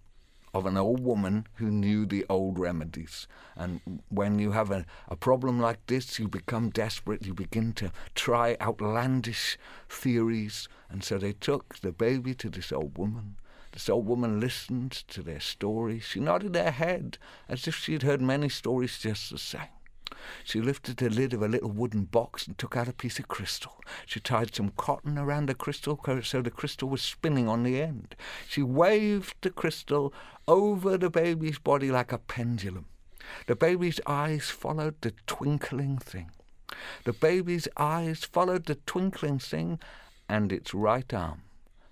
[0.57, 3.29] of an old woman who knew the old remedies.
[3.57, 7.27] And when you have a, a problem like this, you become desperate.
[7.27, 10.67] You begin to try outlandish theories.
[10.89, 13.37] And so they took the baby to this old woman.
[13.73, 16.01] This old woman listened to their story.
[16.01, 17.19] She nodded her head
[17.51, 19.76] as if she had heard many stories just the same.
[20.45, 23.29] She lifted the lid of a little wooden box and took out a piece of
[23.29, 23.81] crystal.
[24.07, 28.15] She tied some cotton around the crystal so the crystal was spinning on the end.
[28.49, 30.13] She waved the crystal
[30.47, 32.87] over the baby's body like a pendulum.
[33.47, 36.31] The baby's eyes followed the twinkling thing.
[37.05, 39.81] The baby's eyes followed the twinkling thing,
[40.29, 41.43] and its right arm,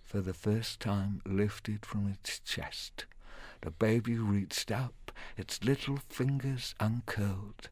[0.03, 3.07] for the first time, lifted from its chest.
[3.63, 7.71] The baby reached up, its little fingers uncurled,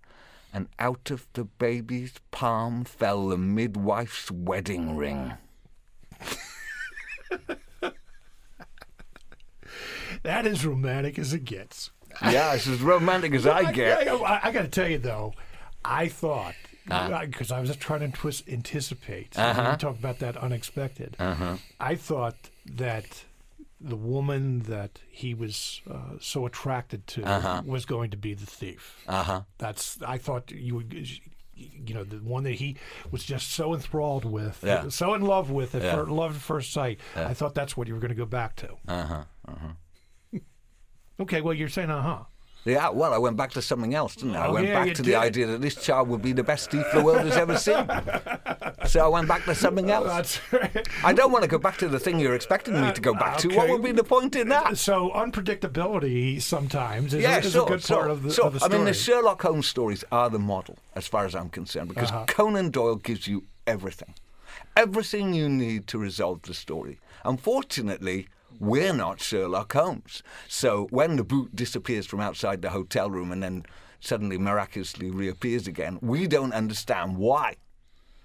[0.53, 5.33] and out of the baby's palm fell the midwife's wedding ring.
[10.23, 11.91] that is romantic as it gets.
[12.23, 14.07] Yeah, it's as romantic as I get.
[14.07, 15.33] I, I, I got to tell you though,
[15.85, 19.39] I thought because uh, I was just trying to twist, anticipate.
[19.39, 19.77] Uh-huh.
[19.77, 21.17] Talk about that unexpected.
[21.19, 21.57] Uh-huh.
[21.79, 23.25] I thought that
[23.83, 27.63] the woman that he was uh, so attracted to Uh-huh.
[27.65, 29.03] was going to be the thief.
[29.09, 29.43] Uh huh.
[29.59, 31.09] That's I thought you would.
[31.55, 32.77] You know, the one that he
[33.11, 34.89] was just so enthralled with, Yeah.
[34.89, 35.95] so in love with, at Yeah.
[35.95, 36.99] fir- love at first sight.
[37.15, 37.29] Yeah.
[37.29, 38.69] I thought that's what you were going to go back to.
[38.89, 39.25] Uh huh.
[39.47, 39.73] Uh huh.
[41.21, 42.25] Okay, well, you're saying, uh huh.
[42.65, 44.45] Yeah, well, I went back to something else, didn't I?
[44.45, 45.05] I Oh, went yeah, back to did.
[45.07, 47.85] the idea that this child would be the best thief the world has ever seen.
[48.87, 50.07] so I went back to something else.
[50.07, 50.89] That's right.
[51.05, 53.39] I don't want to go back to the thing you're expecting me to go back
[53.39, 53.49] to.
[53.57, 54.79] What would be the point in that?
[54.79, 58.47] So unpredictability sometimes is, Yeah, is sure, a good sure, part of the, sure.
[58.47, 61.49] of the I mean, the Sherlock Holmes stories are the model, as far as I'm
[61.49, 62.27] concerned, because Uh-huh.
[62.29, 64.15] Conan Doyle gives you everything.
[64.77, 67.01] Everything you need to resolve the story.
[67.25, 68.29] Unfortunately,
[68.61, 70.23] we're not Sherlock Holmes.
[70.49, 73.65] So when the boot disappears from outside the hotel room and then
[74.01, 77.57] suddenly miraculously reappears again, we don't understand why.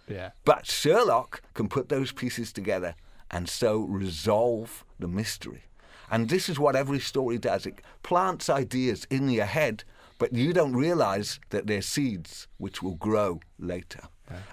[0.08, 0.32] yeah.
[0.46, 2.96] But Sherlock can put those pieces together
[3.30, 5.63] and so resolve the mystery.
[6.10, 9.84] And this is what every story does it plants ideas in your head,
[10.18, 14.02] but you don't realize that they're seeds which will grow later.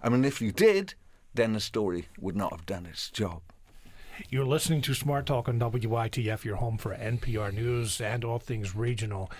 [0.03, 0.95] I mean, if you did,
[1.33, 3.43] then the story would not have done its job.
[4.31, 8.75] You're listening to Smart Talk on WITF, your home for NPR News and all things
[8.75, 9.31] regional.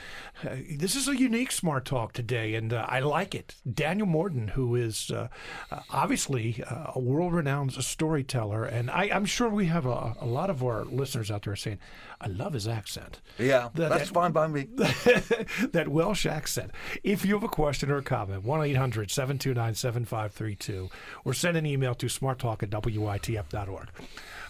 [0.45, 3.55] Uh, this is a unique Smart Talk today, and uh, I like it.
[3.73, 5.29] Daniel Morden, who is uh,
[5.71, 10.27] uh obviously uh, a world renowned storyteller, and I, am sure we have a, a,
[10.27, 11.79] lot of our listeners out there saying,
[12.25, 13.21] I love his accent.
[13.39, 14.63] Yeah, that, that's that, fine by me.
[14.77, 16.71] that Welsh accent.
[17.03, 20.89] If you have a question or a comment, 1 800 729 7532,
[21.27, 23.89] or send an email to smarttalk at WITF.org.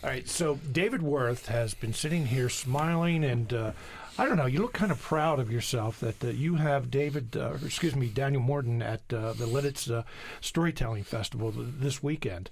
[0.05, 3.73] All right, so David Worth has been sitting here smiling, and uh,
[4.17, 4.47] I don't know.
[4.47, 8.07] You look kind of proud of yourself that uh, you have David, uh, excuse me,
[8.07, 10.05] Daniel Morden at uh, the Lititz uh,
[10.41, 12.51] Storytelling Festival this weekend.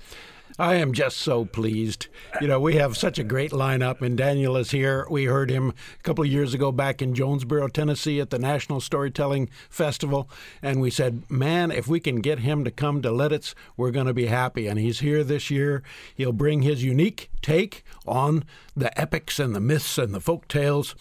[0.59, 2.09] I am just so pleased.
[2.41, 5.07] You know, we have such a great lineup, and Daniel is here.
[5.11, 8.81] We heard him a couple of years ago back in Jonesborough, Tennessee at the National
[8.81, 10.29] Storytelling Festival,
[10.61, 14.07] and we said, man, if we can get him to come to Lititz, we're going
[14.07, 14.67] to be happy.
[14.67, 15.83] And he's here this year.
[16.15, 18.45] He'll bring his unique take on
[18.77, 20.95] the epics and the myths and the folk tales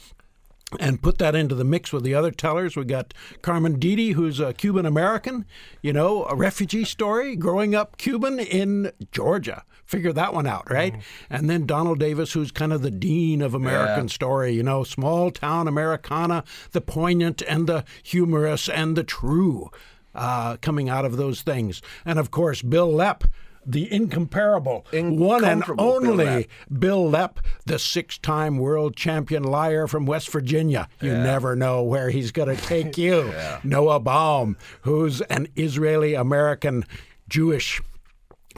[0.79, 2.75] and put that into the mix with the other tellers.
[2.75, 5.45] We got Carmen Deedy, who's a Cuban American,
[5.81, 9.63] you know, a refugee story, growing up Cuban in Georgia.
[9.86, 10.93] Figure that one out, right?
[10.93, 11.01] Mm.
[11.29, 14.13] And then Donald Davis, who's kind of the dean of American yeah.
[14.13, 19.69] story, you know, small town Americana, the poignant and the humorous and the true
[20.15, 21.81] uh, coming out of those things.
[22.05, 23.23] And of course, Bill Lepp
[23.65, 30.30] the incomparable, one and only Bill Lepp, the six time world champion liar from West
[30.32, 30.88] Virginia.
[31.00, 31.24] You yeah.
[31.24, 33.28] never know where he's going to take you.
[33.30, 33.60] yeah.
[33.63, 36.86] Noa Baum, who's an Israeli American
[37.30, 37.82] Jewish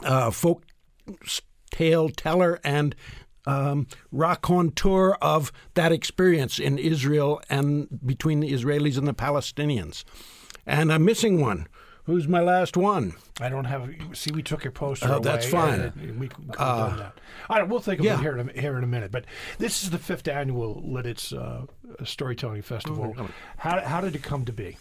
[0.02, 0.64] uh, folk
[1.70, 2.94] tale teller and
[3.46, 10.04] um, raconteur of that experience in Israel and between the Israelis and the Palestinians.
[10.66, 11.66] And I'm missing one.
[12.04, 13.14] Who's my last one?
[13.40, 13.88] I don't have.
[14.12, 15.08] See, we took your poster.
[15.08, 16.18] Oh, away, that's fine.
[16.18, 17.18] we could uh, done that.
[17.48, 18.14] All right, we'll think of yeah.
[18.14, 19.10] it here in, a, here in a minute.
[19.10, 19.24] But
[19.58, 21.66] this is the fifth annual Lititz uh,
[22.04, 23.14] Storytelling Festival.
[23.18, 24.76] Oh, how, how did it come to be?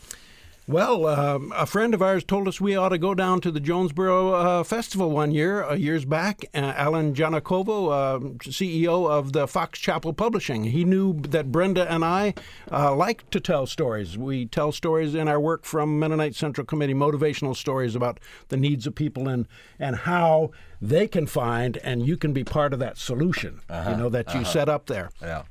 [0.66, 3.60] Well, um, a friend of ours told us we ought to go down to the
[3.60, 6.46] Jonesborough uh, Festival one year, uh, years back.
[6.54, 12.06] Uh, Alan Giagnocavo, uh, CEO of the Fox Chapel Publishing, he knew that Brenda and
[12.06, 12.34] I
[12.72, 14.18] uh, like to tell stories.
[14.18, 18.88] We tell stories in our work from Mennonite Central Committee, motivational stories about the needs
[18.88, 19.50] of people and
[19.80, 23.60] and how they can find and you can be part of that solution.
[23.70, 24.50] Uh-huh, you know that you uh-huh.
[24.50, 25.10] set up there.
[25.22, 25.44] Yeah.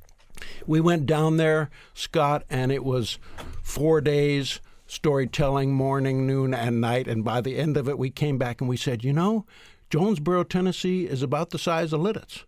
[0.67, 3.19] We went down there, Scott, and it was
[3.63, 4.61] four days
[4.93, 7.09] storytelling morning, noon, and night.
[7.09, 9.47] And by the end of it, we came back and we said, you know,
[9.91, 12.45] Jonesborough, Tennessee is about the size of Lititz.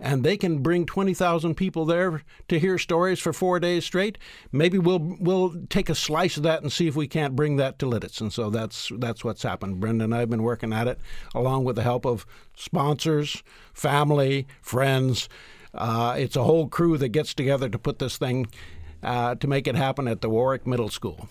[0.00, 4.16] And they can bring 20,000 people there to hear stories for four days straight.
[4.52, 7.80] Maybe we'll we'll take a slice of that and see if we can't bring that
[7.80, 8.20] to Lititz.
[8.20, 9.80] And so that's that's what's happened.
[9.80, 11.00] Brenda and I have been working at it,
[11.34, 13.42] along with the help of sponsors,
[13.74, 15.28] family, friends.
[15.74, 18.46] Uh, it's a whole crew that gets together to put this thing
[19.02, 21.28] uh, to make it happen at the Warwick Middle School.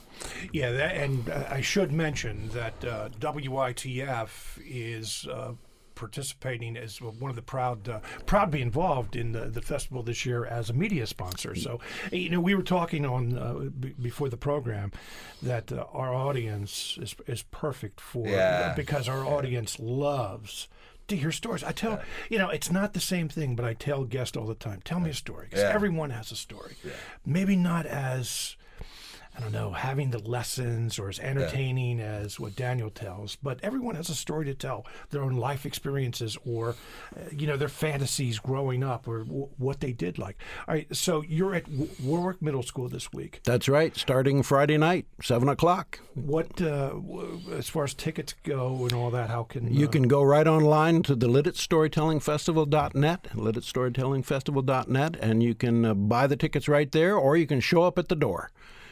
[0.52, 5.54] Yeah, that, and uh, I should mention that uh, WITF is uh,
[5.98, 10.04] participating as one of the proud uh, proud to be involved in the, the festival
[10.04, 11.56] this year as a media sponsor.
[11.56, 11.80] So,
[12.12, 14.92] you know, we were talking on uh, b- before the program
[15.42, 18.74] that uh, our audience is is perfect for yeah.
[18.76, 20.68] because our audience loves
[21.08, 21.64] to hear stories.
[21.64, 22.04] I tell, yeah.
[22.30, 25.00] you know, it's not the same thing, but I tell guests all the time, tell
[25.00, 25.74] me a story because yeah.
[25.74, 26.76] everyone has a story.
[27.26, 28.56] Maybe not as
[29.38, 32.06] I don't know, having the lessons or as entertaining yeah.
[32.06, 36.38] as what Daniel tells, but everyone has a story to tell, their own life experiences
[36.44, 36.76] or,
[37.16, 40.38] uh, you know, their fantasies growing up or w- what they did like.
[40.68, 43.42] All right, so you're at w- Warwick Middle School this week.
[43.44, 46.00] That's right, starting Friday night, 7 o'clock.
[46.16, 49.72] What, uh, w- as far as tickets go and all that, how can.
[49.72, 56.26] You uh, can go right online to the LititZStorytellingFestival.net, LititZStorytellingFestival.net, and you can uh, buy
[56.26, 58.50] the tickets right there or you can show up at the door.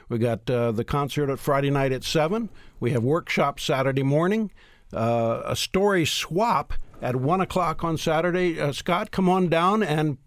[0.10, 2.50] We got uh, the concert at Friday night at 7.
[2.80, 4.52] We have workshops Saturday morning,
[4.94, 8.60] uh, a story swap at 1 o'clock on Saturday.
[8.60, 10.18] Uh, Scott, come on down and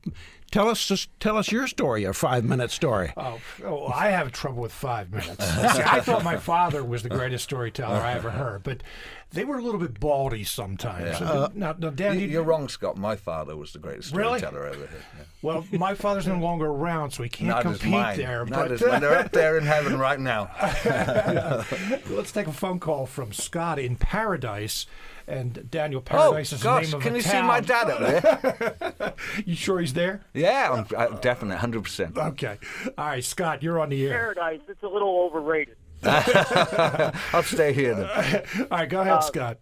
[0.58, 3.12] Tell us just tell us your story, your five minute story.
[3.16, 5.46] Oh, oh I have trouble with five minutes.
[5.46, 8.82] See, I thought my father was the greatest storyteller I ever heard, but
[9.30, 11.20] they were a little bit baldy sometimes.
[11.20, 11.30] Yeah.
[11.30, 12.96] Uh, now, now, Dan, you, are wrong, Scott.
[12.96, 14.74] My father was the greatest storyteller really?
[14.74, 15.04] ever here.
[15.16, 15.24] Yeah.
[15.42, 18.44] Well, my father's no longer around, so he can't Not compete there.
[18.44, 20.50] Not but they're up there in heaven right now.
[22.10, 24.86] Let's take a phone call from Scott in Paradise
[25.28, 27.32] and Daniel Paradise oh, is gosh, the name of can you town.
[27.32, 27.98] see my dad up
[28.98, 29.14] there?
[29.44, 30.22] you sure he's there?
[30.34, 32.16] Yeah, I'm, I, definitely, hundred percent.
[32.16, 32.58] Okay,
[32.96, 34.34] all right, Scott, you're on the air.
[34.34, 35.76] Paradise, it's a little overrated.
[36.04, 37.94] I'll stay here.
[37.94, 38.06] Then.
[38.70, 39.58] All right, go ahead, uh, Scott.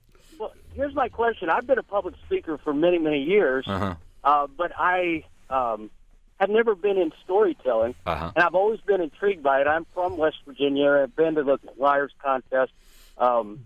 [0.74, 1.48] here's my question.
[1.48, 3.94] I've been a public speaker for many, many years, Uh-huh.
[4.22, 5.90] uh, but I um,
[6.38, 8.32] have never been in storytelling, Uh-huh.
[8.36, 9.66] and I've always been intrigued by it.
[9.66, 10.90] I'm from West Virginia.
[11.04, 12.72] I've been to the Liars Contest,
[13.16, 13.60] um,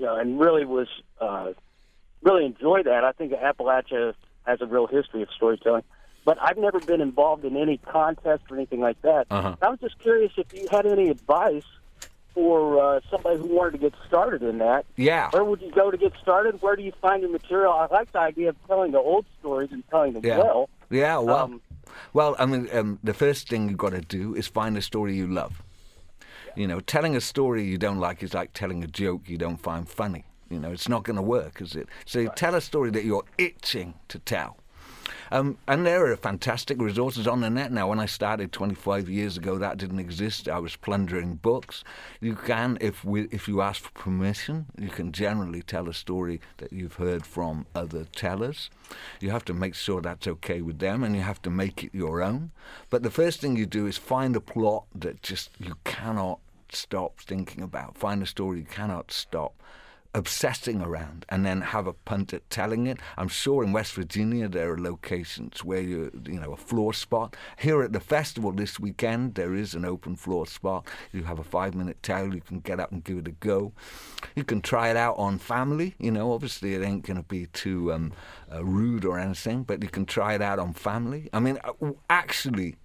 [0.00, 0.88] you know, and really was
[1.20, 1.52] uh,
[2.22, 3.04] really enjoyed that.
[3.04, 4.14] I think Appalachia
[4.46, 5.82] has a real history of storytelling.
[6.24, 9.26] But I've never been involved in any contest or anything like that.
[9.30, 9.56] Uh-huh.
[9.60, 11.64] I was just curious if you had any advice
[12.34, 14.86] for uh, somebody who wanted to get started in that.
[14.96, 15.28] Yeah.
[15.30, 16.60] Where would you go to get started?
[16.62, 17.72] Where do you find your material?
[17.72, 20.38] I like the idea of telling the old stories and telling them Yeah.
[20.38, 20.68] well.
[20.90, 21.60] Yeah, well, Um,
[22.12, 25.14] well, I mean, um, the first thing you've got to do is find a story
[25.16, 25.62] you love.
[26.56, 29.58] You know, telling a story you don't like is like telling a joke you don't
[29.58, 30.24] find funny.
[30.48, 31.88] You know, it's not going to work, is it?
[32.06, 34.56] So you tell a story that you're itching to tell.
[35.30, 37.88] Um, and there are fantastic resources on the net now.
[37.88, 40.48] When I started 25 years ago, that didn't exist.
[40.48, 41.84] I was plundering books.
[42.20, 46.40] You can, if we, if you ask for permission, you can generally tell a story
[46.58, 48.70] that you've heard from other tellers.
[49.20, 51.94] You have to make sure that's okay with them, and you have to make it
[51.94, 52.50] your own.
[52.88, 56.40] But the first thing you do is find a plot that just you cannot
[56.72, 57.96] stop thinking about.
[57.96, 59.54] Find a story you cannot stop
[60.12, 62.98] obsessing around and then have a punt at telling it.
[63.16, 67.36] I'm sure in West Virginia there are locations where you you know a floor spot.
[67.58, 70.86] Here at the festival this weekend there is an open floor spot.
[71.12, 72.34] You have a five minute tale.
[72.34, 73.72] You can get up and give it a go.
[74.34, 75.94] You can try it out on family.
[75.98, 78.12] You know, obviously it ain't going to be too um,
[78.52, 81.28] uh, rude or anything, but you can try it out on family.
[81.32, 82.76] I mean, uh, actually,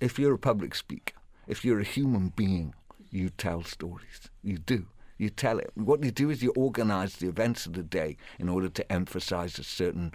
[0.00, 1.14] if you're a public speaker,
[1.46, 2.74] if you're a human being,
[3.10, 4.28] you tell stories.
[4.42, 4.86] You do.
[5.18, 5.70] You tell it.
[5.74, 9.58] What you do is you organize the events of the day in order to emphasize
[9.58, 10.14] a certain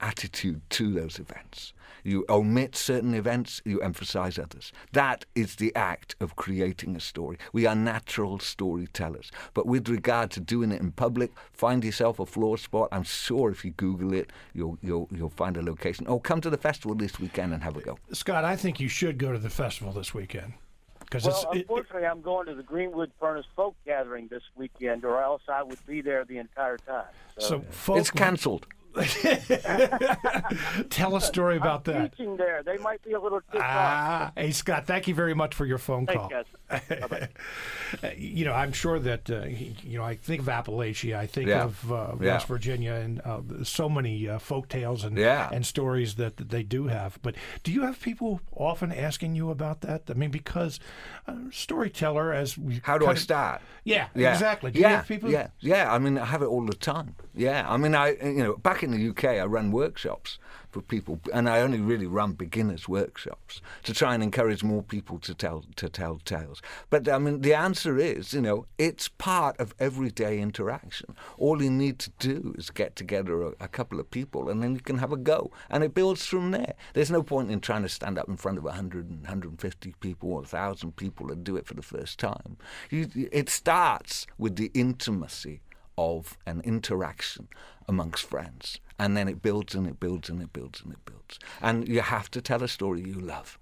[0.00, 1.72] attitude to those events.
[2.02, 4.72] You omit certain events, you emphasize others.
[4.92, 7.36] That is the act of creating a story.
[7.52, 9.30] We are natural storytellers.
[9.54, 12.88] But with regard to doing it in public, find yourself a floor spot.
[12.90, 16.06] I'm sure if you Google it, you'll, you'll, you'll find a location.
[16.06, 17.98] Or come to the festival this weekend and have a go.
[18.12, 20.54] Scott, I think you should go to the festival this weekend
[21.10, 21.44] because Well, it's.
[21.56, 25.62] it- unfortunately, I'm going to the Greenwood Furnace Folk Gathering this weekend, or else I
[25.64, 27.04] would be there the entire time.
[27.38, 28.66] So, so, folks, It's cancelled.
[30.90, 32.16] tell a story about I'm that.
[32.16, 32.62] teaching there.
[32.64, 33.62] They might be a little ticked off.
[33.64, 36.28] Ah, hey Scott, thank you very much for your phone Thanks, call.
[36.28, 36.44] guys.
[38.16, 39.44] You know, I'm sure that uh,
[39.82, 40.04] you know.
[40.04, 41.16] I think of Appalachia.
[41.16, 41.64] I think Yeah.
[41.64, 42.34] of uh, Yeah.
[42.34, 45.48] West Virginia, and uh, so many uh, folk tales and Yeah.
[45.52, 47.18] and stories that, that they do have.
[47.22, 50.02] But do you have people often asking you about that?
[50.08, 50.78] I mean, because
[51.26, 53.60] uh, storyteller, as we How do I of- start?
[53.84, 54.32] Yeah, Yeah.
[54.32, 54.70] exactly.
[54.70, 55.30] Do yeah, you have people?
[55.30, 55.92] Yeah, yeah.
[55.92, 57.16] I mean, I have it all the time.
[57.34, 60.38] Yeah, I mean, I you know, back in the UK, I run workshops
[60.70, 65.18] for people, and I only really run beginners workshops to try and encourage more people
[65.20, 66.62] to tell to tell tales.
[66.88, 71.14] But I mean, the answer is, you know, it's part of everyday interaction.
[71.38, 74.74] All you need to do is get together a, a couple of people, and then
[74.74, 76.74] you can have a go, and it builds from there.
[76.94, 80.30] There's no point in trying to stand up in front of 100 and 150 people
[80.30, 82.56] or 1,000 people and do it for the first time.
[82.90, 85.60] You, it starts with the intimacy
[86.00, 87.46] of an interaction
[87.86, 88.80] amongst friends.
[88.98, 91.38] And then it builds and it builds and it builds and it builds.
[91.60, 93.58] And you have to tell a story you love.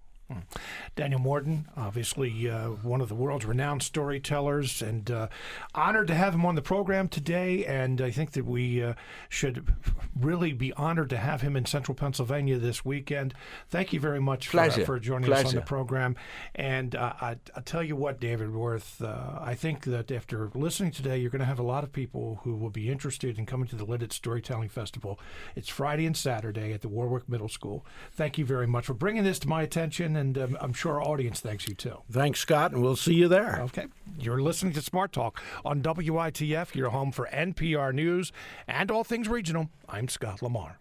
[0.94, 5.28] Daniel Morden, obviously uh, one of the world's renowned storytellers, and uh,
[5.74, 7.64] honored to have him on the program today.
[7.64, 8.94] And I think that we uh,
[9.28, 9.72] should
[10.18, 13.32] really be honored to have him in Central Pennsylvania this weekend.
[13.70, 14.84] Thank you very much for, Pleasure.
[14.84, 16.16] for joining us on the program.
[16.54, 20.90] And uh, I, I'll tell you what, David Worth, uh, I think that after listening
[20.90, 23.68] today, you're going to have a lot of people who will be interested in coming
[23.68, 25.18] to the Lititz Storytelling Festival.
[25.56, 27.86] It's Friday and Saturday at the Warwick Middle School.
[28.12, 31.02] Thank you very much for bringing this to my attention, and um, I'm sure our
[31.02, 32.02] audience thanks you too.
[32.10, 33.60] Thanks, Scott, and we'll see you there.
[33.62, 33.86] Okay.
[34.18, 38.32] You're listening to Smart Talk on WITF, your home for NPR News
[38.66, 39.70] and all things regional.
[39.88, 40.78] I'm Scott Lamar.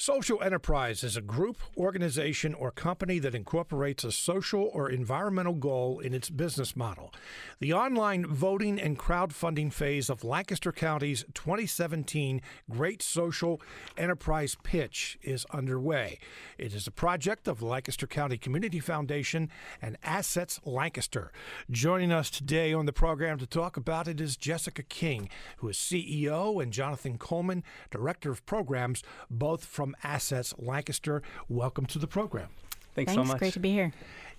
[0.00, 5.98] Social enterprise is a group, organization, or company that incorporates a social or environmental goal
[5.98, 7.12] in its business model.
[7.58, 13.60] The online voting and crowdfunding phase of Lancaster County's 2017 Great Social
[13.96, 16.20] Enterprise Pitch is underway.
[16.58, 19.50] It is a project of the Lancaster County Community Foundation
[19.82, 21.32] and Assets Lancaster.
[21.72, 25.76] Joining us today on the program to talk about it is Jessica King, who is
[25.76, 31.22] CEO, and Jonathan Coleman, Director of Programs, both from Assets Lancaster.
[31.48, 32.48] Welcome to the program.
[32.94, 33.14] Thanks, Thanks.
[33.14, 33.38] so much.
[33.38, 33.92] Great to be here.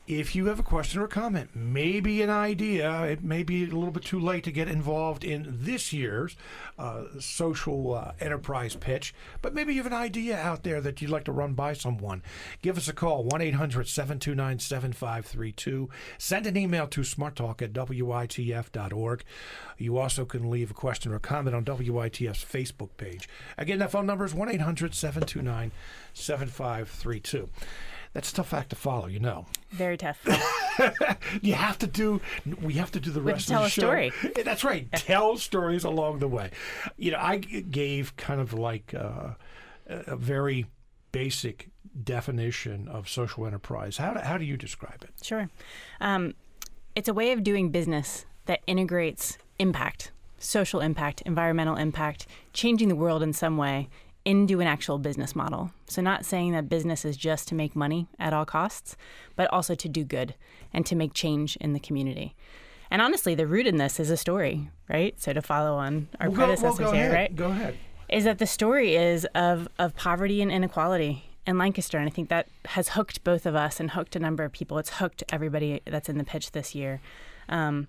[0.10, 3.92] If you have a question or comment, maybe an idea, it may be a little
[3.92, 6.36] bit too late to get involved in this year's
[6.80, 11.12] uh, social uh, enterprise pitch, but maybe you have an idea out there that you'd
[11.12, 12.24] like to run by someone.
[12.64, 15.90] Give us a call, 1 800 729 7532.
[16.18, 19.24] Send an email to smarttalk at witf.org.
[19.78, 23.30] You also can leave a question or comment on WITF's Facebook page.
[23.60, 25.72] Again, that phone number is 1 800 729
[26.16, 27.48] 7532.
[28.14, 29.46] That's a tough act to follow, you know.
[29.70, 30.20] Very tough.
[31.42, 32.22] you have to do.
[32.62, 33.82] We have to do the We rest tell of a the show.
[33.82, 34.12] story.
[34.44, 34.92] That's right.
[34.94, 36.50] tell stories along the way.
[36.98, 39.34] You know, I gave kind of like uh,
[39.88, 40.66] a a very
[41.12, 41.70] basic
[42.04, 43.98] definition of social enterprise.
[43.98, 45.12] How do, how do you describe it?
[45.24, 45.50] Sure.
[46.00, 46.34] Um,
[46.96, 52.96] it's a way of doing business that integrates impact, social impact, environmental impact, changing the
[52.96, 53.90] world in some way
[54.26, 55.72] into an actual business model.
[55.88, 58.96] So, not saying that business is just to make money at all costs,
[59.36, 60.36] but also to do good
[60.74, 62.36] and to make change in the community.
[62.92, 65.20] And honestly, the root in this is a story, right?
[65.20, 67.14] So, to follow on our Well, well, predecessors go here, ahead.
[67.16, 67.36] right?
[67.36, 67.78] Go ahead.
[68.10, 72.30] is that the story is of of poverty and inequality in Lancaster, and I think
[72.30, 74.78] that has hooked both of us and hooked a number of people.
[74.78, 77.00] It's hooked everybody that's in the pitch this year.
[77.48, 77.88] Um,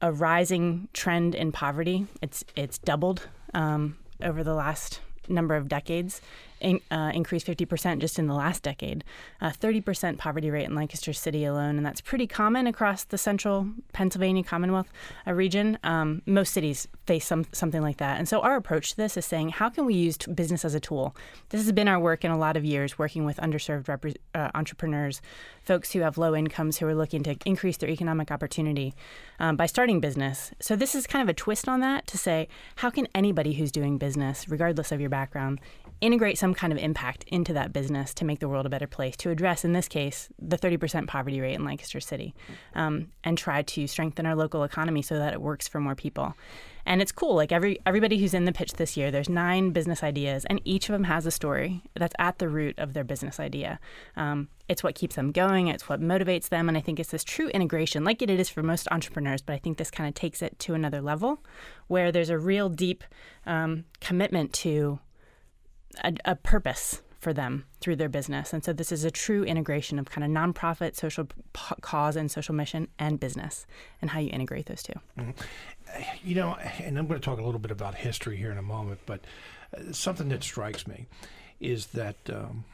[0.00, 2.06] a rising trend in poverty.
[2.20, 6.20] It's it's doubled um, over the last number of decades.
[6.62, 9.02] In, uh, increased 50% just in the last decade.
[9.40, 13.66] Uh, 30% poverty rate in Lancaster City alone, and that's pretty common across the central
[13.92, 14.88] Pennsylvania Commonwealth
[15.26, 15.76] uh, region.
[15.82, 18.18] Um, most cities face some, something like that.
[18.18, 20.74] And so our approach to this is saying, how can we use t- business as
[20.74, 21.16] a tool?
[21.48, 25.20] This has been our work in a lot of years, working with underserved uh, entrepreneurs,
[25.64, 28.94] folks who have low incomes who are looking to increase their economic opportunity
[29.40, 30.52] um, by starting business.
[30.60, 33.72] So this is kind of a twist on that to say, how can anybody who's
[33.72, 35.60] doing business, regardless of your background,
[36.02, 39.16] integrate some kind of impact into that business to make the world a better place,
[39.16, 42.34] to address, in this case, the 30% poverty rate in Lancaster City,
[42.74, 46.34] um, and try to strengthen our local economy so that it works for more people.
[46.84, 47.36] And it's cool.
[47.36, 50.88] Like every everybody who's in the pitch this year, there's nine business ideas, and each
[50.88, 53.78] of them has a story that's at the root of their business idea.
[54.16, 55.68] Um, it's what keeps them going.
[55.68, 58.64] It's what motivates them, and I think it's this true integration, like it is for
[58.64, 59.42] most entrepreneurs.
[59.42, 61.38] But I think this kind of takes it to another level,
[61.86, 63.04] where there's a real deep
[63.46, 64.98] um, commitment to
[66.02, 68.52] a, a purpose for them through their business.
[68.52, 72.28] And so this is a true integration of kind of nonprofit, social p- cause, and
[72.28, 73.64] social mission and business,
[74.00, 74.94] and how you integrate those two.
[76.24, 78.62] You know, and I'm going to talk a little bit about history here in a
[78.62, 79.20] moment, but
[79.72, 81.06] uh, something that strikes me
[81.60, 82.64] is that, um,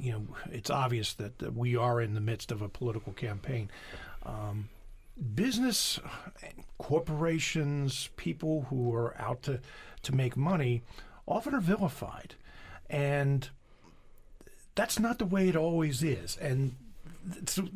[0.00, 3.70] you know, it's obvious that uh, we are in the midst of a political campaign.
[4.26, 4.70] Um,
[5.36, 6.00] business,
[6.78, 9.60] corporations, people who are out to,
[10.02, 10.82] to make money
[11.28, 12.34] often are vilified.
[12.90, 13.48] And
[14.74, 16.36] that's not the way it always is.
[16.38, 16.74] And
[17.46, 17.68] so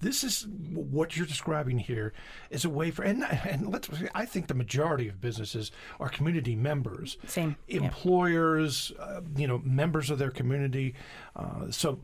[0.00, 2.12] this is what you're describing here
[2.50, 5.70] is a way for and and let's I think the majority of businesses
[6.00, 7.82] are community members, Same, yeah.
[7.82, 10.94] employers, uh, you know, members of their community.
[11.36, 12.00] Uh, so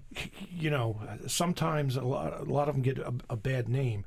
[0.50, 4.04] you know, sometimes a lot a lot of them get a, a bad name.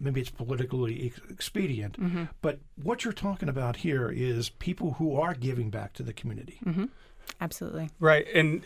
[0.00, 2.24] Maybe it's politically ex- expedient, Mm-hmm.
[2.40, 6.58] but what you're talking about here is people who are giving back to the community.
[6.64, 6.86] Mm-hmm.
[7.40, 7.90] Absolutely.
[8.00, 8.26] Right.
[8.34, 8.62] And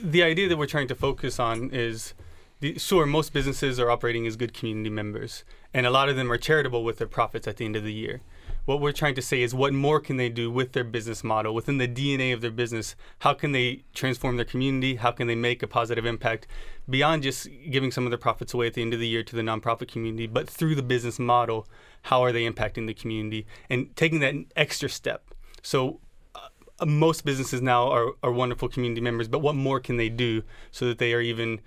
[0.00, 2.14] the idea that we're trying to focus on is
[2.60, 6.30] the, sure, most businesses are operating as good community members, and a lot of them
[6.32, 8.20] are charitable with their profits at the end of the year.
[8.66, 11.54] What we're trying to say is what more can they do with their business model,
[11.54, 12.96] within the DNA of their business?
[13.20, 14.96] How can they transform their community?
[14.96, 16.48] How can they make a positive impact
[16.90, 19.36] beyond just giving some of their profits away at the end of the year to
[19.36, 21.68] the nonprofit community, but through the business model,
[22.02, 25.30] how are they impacting the community and taking that extra step?
[25.62, 26.00] So
[26.34, 30.42] uh, most businesses now are, are wonderful community members, but what more can they do
[30.72, 31.60] so that they are even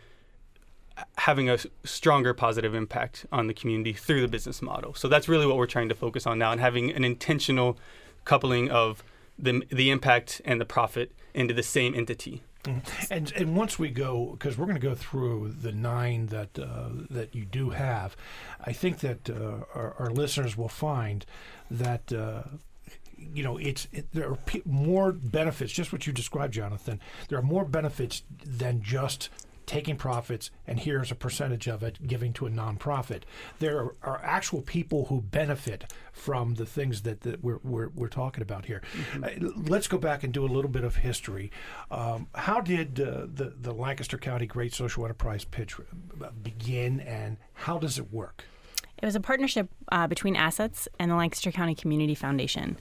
[1.17, 4.93] having a stronger positive impact on the community through the business model?
[4.93, 7.77] So that's really what we're trying to focus on now and having an intentional
[8.25, 9.03] coupling of
[9.37, 12.43] the, the impact and the profit into the same entity.
[13.09, 16.89] And and once we go, because we're going to go through the nine that uh,
[17.09, 18.17] that you do have,
[18.63, 21.25] I think that uh, our, our listeners will find
[21.71, 22.11] that.
[22.11, 22.43] Uh,
[23.33, 25.73] you know, it's it, there are pe- more benefits.
[25.73, 27.01] Just what you described, Jonathan.
[27.27, 29.29] There are more benefits than just
[29.69, 33.21] taking profits and here's a percentage of it giving to a nonprofit.
[33.59, 38.07] There are, are actual people who benefit from the things that, that we're, we're, we're
[38.07, 38.81] talking about here.
[39.23, 41.51] Uh, let's go back and do a little bit of history.
[41.91, 47.37] Um, how did uh, the, the Lancaster County Great Social Enterprise Pitch uh, begin and
[47.53, 48.45] how does it work?
[48.97, 52.75] It was a partnership uh, between Assets and the Lancaster County Community Foundation,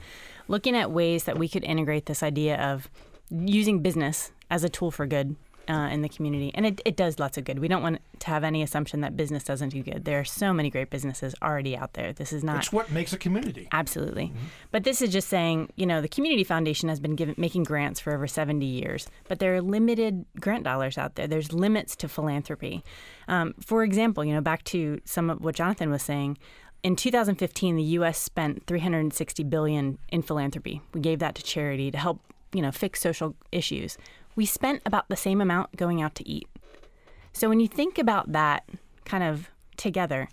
[0.49, 2.89] looking at ways that we could integrate this idea of
[3.31, 5.37] using business as a tool for good
[5.69, 7.59] uh, in the community, and it, it does lots of good.
[7.59, 10.05] We don't want to have any assumption that business doesn't do good.
[10.05, 12.13] There are so many great businesses already out there.
[12.13, 12.59] This is not.
[12.59, 13.69] It's what makes a community.
[13.73, 14.33] Absolutely.
[14.71, 18.01] But this is just saying, you know, the Community Foundation has been given, making grants
[18.01, 21.27] for over 70 years, but there are limited grant dollars out there.
[21.27, 22.83] There's limits to philanthropy.
[23.29, 26.39] Um, for example, you know, back to some of what Jonathan was saying,
[26.83, 28.19] in 2015, the U.S.
[28.19, 30.81] spent 360 billion in philanthropy.
[30.95, 32.21] We gave that to charity to help,
[32.53, 33.99] you know, fix social issues.
[34.39, 36.47] We spent about the same amount going out to eat.
[37.33, 38.69] So when you think about that
[39.05, 40.29] kind of together,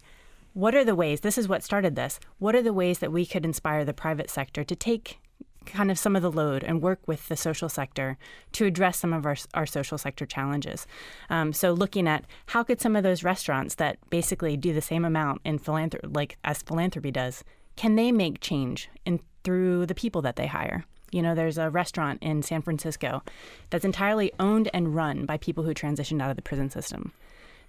[0.53, 1.22] what are the ways?
[1.22, 2.20] This is what started this.
[2.38, 5.18] What are the ways that we could inspire the private sector to take
[5.66, 8.20] kind of some of the load and work with the social sector
[8.51, 10.86] to address some of our, our social sector challenges.
[11.32, 15.03] Um, so looking at how could some of those restaurants that basically do the same
[15.03, 17.43] amount in philanthropy, like as philanthropy does,
[17.76, 20.86] can they make change in through the people that they hire?
[21.16, 23.24] You know, there's a restaurant in San Francisco
[23.70, 27.13] that's entirely owned and run by people who transitioned out of the prison system.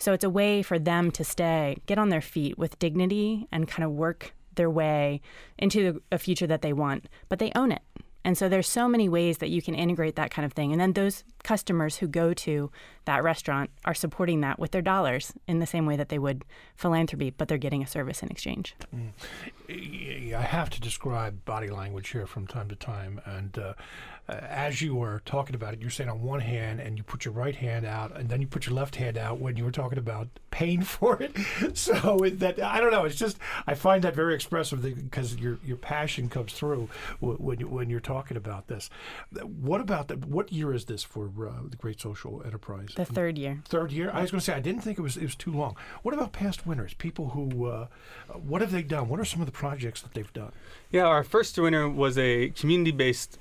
[0.00, 3.68] So it's a way for them to stay, get on their feet with dignity and
[3.68, 5.20] kind of work their way
[5.58, 7.82] into a future that they want, but they own it.
[8.24, 10.72] And so there's so many ways that you can integrate that kind of thing.
[10.72, 12.72] And then those customers who go to
[13.04, 16.44] that restaurant are supporting that with their dollars in the same way that they would
[16.74, 18.74] philanthropy, but they're getting a service in exchange.
[18.92, 20.34] Mm.
[20.34, 23.20] I have to describe body language here from time to time.
[23.24, 23.74] And uh,
[24.28, 27.32] as you were talking about it, you're saying on one hand, and you put your
[27.34, 29.98] right hand out, and then you put your left hand out when you were talking
[29.98, 31.32] about paying for it.
[31.76, 33.04] So that I don't know.
[33.04, 36.88] It's just I find that very expressive because your your passion comes through
[37.20, 38.90] when when you're talking about this.
[39.42, 42.90] What about the, what year is this for uh, the Great Social Enterprise?
[42.96, 43.62] The third year.
[43.66, 44.10] Third year.
[44.12, 45.76] I was going to say I didn't think it was it was too long.
[46.02, 46.94] What about past winners?
[46.94, 47.86] People who uh,
[48.32, 49.08] what have they done?
[49.08, 50.52] What are some of the projects that they've done?
[50.90, 53.38] Yeah, our first winner was a community-based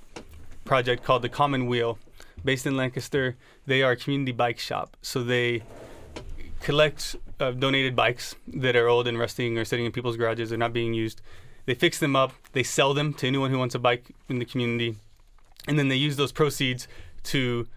[0.65, 1.99] project called the Common Wheel,
[2.43, 3.37] based in Lancaster.
[3.65, 5.63] They are a community bike shop, so they
[6.61, 10.57] collect uh, donated bikes that are old and rusting or sitting in people's garages or
[10.57, 11.21] not being used.
[11.65, 14.45] They fix them up, they sell them to anyone who wants a bike in the
[14.45, 14.95] community,
[15.67, 16.87] and then they use those proceeds
[17.23, 17.67] to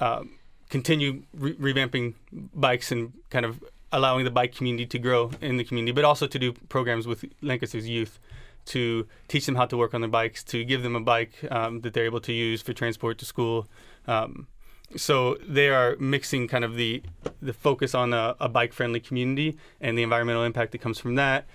[0.00, 0.38] um,
[0.68, 2.14] continue re- revamping
[2.54, 6.26] bikes and kind of allowing the bike community to grow in the community, but also
[6.26, 8.18] to do programs with Lancaster's youth
[8.66, 11.80] to teach them how to work on their bikes, to give them a bike um,
[11.80, 13.66] that they're able to use for transport to school.
[14.06, 14.46] Um,
[14.96, 17.02] so they are mixing kind of the
[17.42, 21.14] the focus on a, a bike friendly community and the environmental impact that comes from
[21.16, 21.46] that,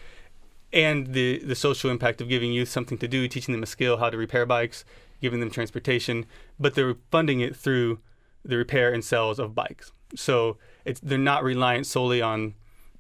[0.71, 3.97] and the the social impact of giving youth something to do, teaching them a skill
[3.97, 4.85] how to repair bikes,
[5.21, 6.25] giving them transportation,
[6.59, 7.99] but they're funding it through
[8.43, 9.91] the repair and sales of bikes.
[10.15, 12.55] So it's they're not reliant solely on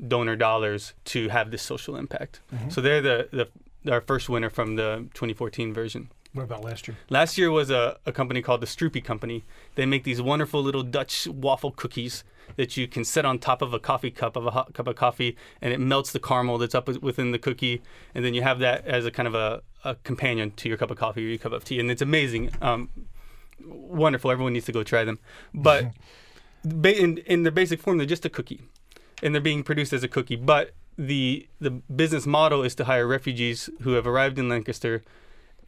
[0.07, 2.39] donor dollars to have this social impact.
[2.53, 2.69] Mm-hmm.
[2.69, 3.29] So they're the,
[3.83, 6.09] the our first winner from the 2014 version.
[6.33, 6.97] What about last year?
[7.09, 9.43] Last year was a, a company called the Stroopie Company.
[9.75, 12.23] They make these wonderful little Dutch waffle cookies
[12.55, 14.95] that you can set on top of a coffee cup of a hot cup of
[14.95, 17.81] coffee, and it melts the caramel that's up within the cookie,
[18.13, 20.91] and then you have that as a kind of a, a companion to your cup
[20.91, 22.89] of coffee or your cup of tea, and it's amazing, um,
[23.65, 24.31] wonderful.
[24.31, 25.19] Everyone needs to go try them.
[25.53, 25.91] But
[26.63, 28.61] in in their basic form, they're just a cookie,
[29.21, 30.35] and they're being produced as a cookie.
[30.35, 35.03] But the the business model is to hire refugees who have arrived in Lancaster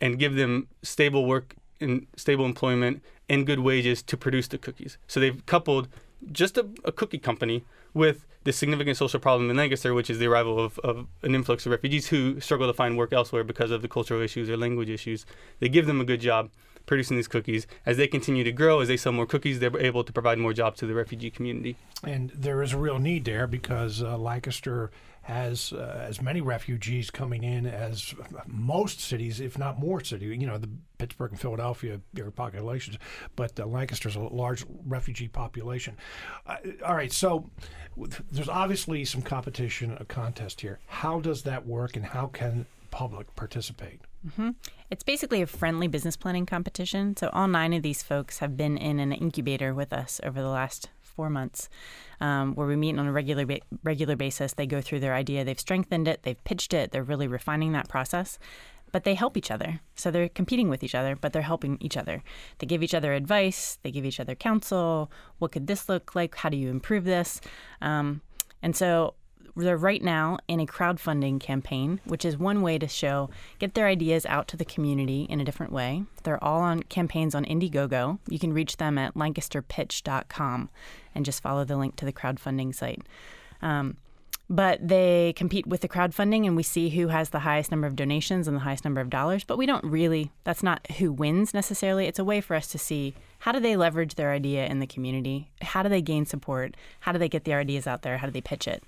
[0.02, 4.98] and give them stable work and stable employment and good wages to produce the cookies.
[5.08, 5.88] So they've coupled
[6.32, 7.64] just a, a cookie company
[7.94, 11.66] with the significant social problem in Lancaster, which is the arrival of, of, an influx
[11.66, 14.90] of refugees who struggle to find work elsewhere because of the cultural issues or language
[14.90, 15.26] issues.
[15.60, 16.52] They give them a good job
[16.86, 17.68] producing these cookies.
[17.86, 20.54] As they continue to grow, as they sell more cookies, they're able to provide more
[20.54, 21.78] jobs to the refugee community.
[22.04, 24.92] And there is a real need there because uh, Lancaster
[25.26, 28.14] has uh, as many refugees coming in as
[28.46, 30.40] most cities, if not more cities.
[30.40, 30.70] You know, the
[31.00, 33.00] Pittsburgh and Philadelphia, their populations,
[33.36, 35.98] but uh, Lancaster's a large refugee population.
[36.46, 37.50] Uh, all right, so
[38.32, 40.78] there's obviously some competition, a contest here.
[40.86, 44.02] How does that work, and how can public participate?
[44.26, 44.52] Mm-hmm.
[44.90, 47.16] It's basically a friendly business planning competition.
[47.16, 50.50] So all nine of these folks have been in an incubator with us over the
[50.50, 51.70] last four months,
[52.20, 54.54] um, where we meet on a regular ba- regular basis.
[54.54, 57.88] They go through their idea, they've strengthened it, they've pitched it, they're really refining that
[57.88, 58.38] process.
[58.92, 59.82] But they help each other.
[59.96, 62.24] So they're competing with each other, but they're helping each other.
[62.60, 65.12] They give each other advice, they give each other counsel.
[65.40, 66.36] What could this look like?
[66.36, 67.42] How do you improve this?
[67.82, 68.22] Um,
[68.62, 69.16] and so
[69.56, 73.30] they're right now in a crowdfunding campaign, which is one way to show,
[73.60, 76.04] get their ideas out to the community in a different way.
[76.24, 78.20] They're all on campaigns on Indiegogo.
[78.28, 80.70] You can reach them at lancasterpitch.com
[81.14, 83.02] and just follow the link to the crowdfunding site.
[83.62, 83.98] Um,
[84.48, 87.96] but they compete with the crowdfunding and we see who has the highest number of
[87.96, 91.52] donations and the highest number of dollars but we don't really that's not who wins
[91.52, 93.16] necessarily it's a way for us to see
[93.46, 95.52] How do they leverage their idea in the community?
[95.62, 96.76] How do they gain support?
[97.02, 98.18] How do they get their ideas out there?
[98.18, 98.84] How do they pitch it?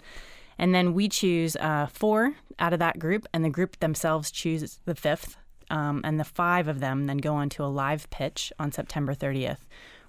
[0.58, 4.80] And then we choose uh, four out of that group, and the group themselves choose
[4.86, 5.38] the fifth.
[5.70, 9.14] Um, and the five of them then go on to a live pitch on September
[9.14, 9.60] 30th,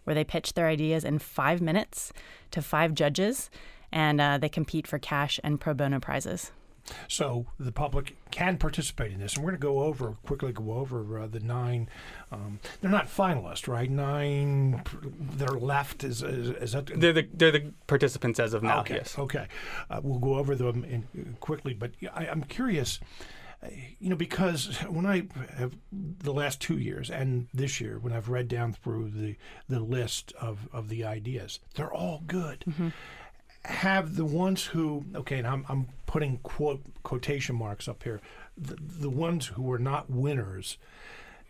[0.05, 2.12] where they pitch their ideas in five minutes
[2.53, 3.51] to five judges,
[3.90, 6.53] and uh, they compete for cash and pro bono prizes.
[7.09, 10.72] So the public can participate in this, and we're going to go over quickly go
[10.72, 11.89] over uh, the nine.
[12.30, 13.91] Um, they're not finalists, right?
[13.91, 14.82] Nine
[15.36, 16.05] that are left.
[16.05, 16.86] Is, is, is that?
[16.86, 18.80] They're the they're the participants as of now.
[18.80, 18.95] Okay.
[18.97, 19.18] Yes.
[19.18, 19.47] Okay.
[19.91, 23.01] Uh, we'll go over them in, quickly, but I, I'm curious.
[23.62, 23.68] uh,
[23.99, 28.28] You know, because when I have the last two years and this year, when I've
[28.28, 29.36] read down through the
[29.68, 32.64] the list of, of the ideas, they're all good.
[33.64, 38.20] Have the ones who okay, and I'm I'm putting quote quotation marks up here,
[38.56, 40.78] the, the ones who were not winners,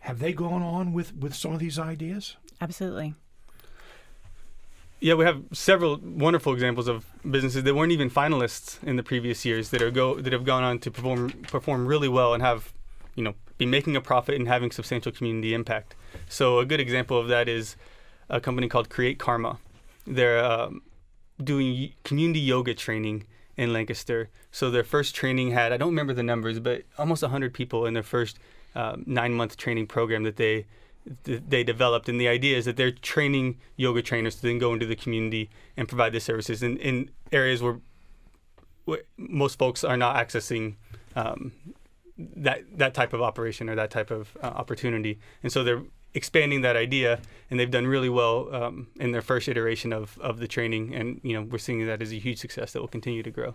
[0.01, 2.35] have they gone on with with some of these ideas?
[2.61, 3.15] Absolutely.
[4.99, 9.45] Yeah, we have several wonderful examples of businesses that weren't even finalists in the previous
[9.45, 12.73] years that are go that have gone on to perform perform really well and have,
[13.15, 15.95] you know, be making a profit and having substantial community impact.
[16.27, 17.77] So a good example of that is
[18.29, 19.57] a company called Create Karma.
[20.05, 20.81] They're um,
[21.41, 23.25] doing community yoga training
[23.59, 24.29] in Lancaster.
[24.51, 27.93] So their first training had I don't remember the numbers, but almost 100 people in
[27.93, 28.39] their first
[28.73, 30.65] um, nine month training program that they
[31.25, 32.07] th- they developed.
[32.07, 35.49] And the idea is that they're training yoga trainers to then go into the community
[35.75, 37.81] and provide the services in, in areas where,
[38.85, 40.75] where most folks are not accessing
[41.17, 41.51] um,
[42.17, 45.19] that that type of operation or that type of uh, opportunity.
[45.43, 45.83] And so they're
[46.13, 50.39] expanding that idea, and they've done really well um, in their first iteration of, of
[50.39, 50.95] the training.
[50.95, 53.53] And you know we're seeing that as a huge success that will continue to grow.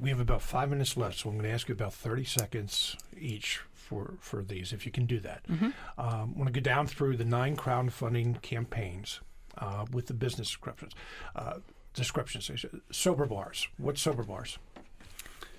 [0.00, 2.96] We have about five minutes left, so I'm going to ask you about 30 seconds
[3.16, 5.42] each for, for these, if you can do that.
[5.48, 9.20] Um, I want to go down through the nine crowdfunding campaigns
[9.58, 10.92] uh, with the business descriptions.
[11.36, 11.58] Uh,
[11.94, 12.50] descriptions.
[12.90, 13.68] Sober bars.
[13.78, 14.58] What's sober bars?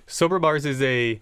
[0.08, 1.20] Sober Bars is a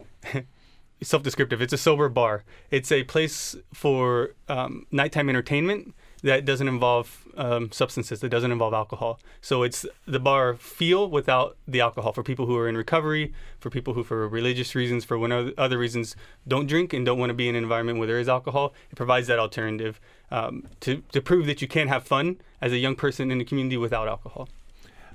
[1.03, 1.61] self-descriptive.
[1.61, 2.45] It's a sober bar.
[2.71, 8.21] It's a place for um, nighttime entertainment that doesn't involve um, substances.
[8.21, 9.21] That doesn't involve alcohol.
[9.41, 13.71] So it's the bar feel without the alcohol for people who are in recovery, for
[13.71, 16.17] people who, for religious reasons, for when other, other reasons,
[16.49, 18.75] don't drink and don't want to be in an environment where there is alcohol.
[18.91, 22.79] It provides that alternative um, to to prove that you can have fun as a
[22.79, 24.49] young person in the community without alcohol.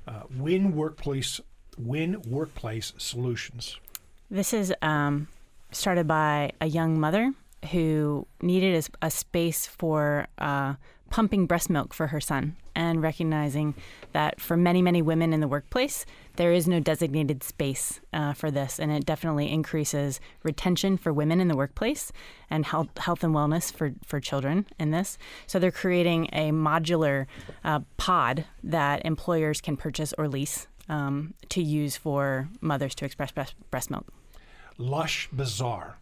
[0.07, 1.41] Uh, win workplace.
[1.77, 3.79] Win workplace solutions.
[4.29, 5.27] This is um,
[5.71, 7.33] started by a young mother
[7.71, 10.73] who needed a space for uh,
[11.11, 13.75] pumping breast milk for her son and recognizing
[14.13, 16.05] that for many, many women in the workplace,
[16.37, 18.79] there is no designated space uh, for this.
[18.79, 22.11] And it definitely increases retention for women in the workplace
[22.49, 25.17] and health, health and wellness for, for children in this.
[25.47, 27.25] So they're creating a modular
[27.63, 33.31] uh, pod that employers can purchase or lease um, to use for mothers to express
[33.31, 34.07] breast, breast milk.
[34.81, 35.97] Lush Bazaar.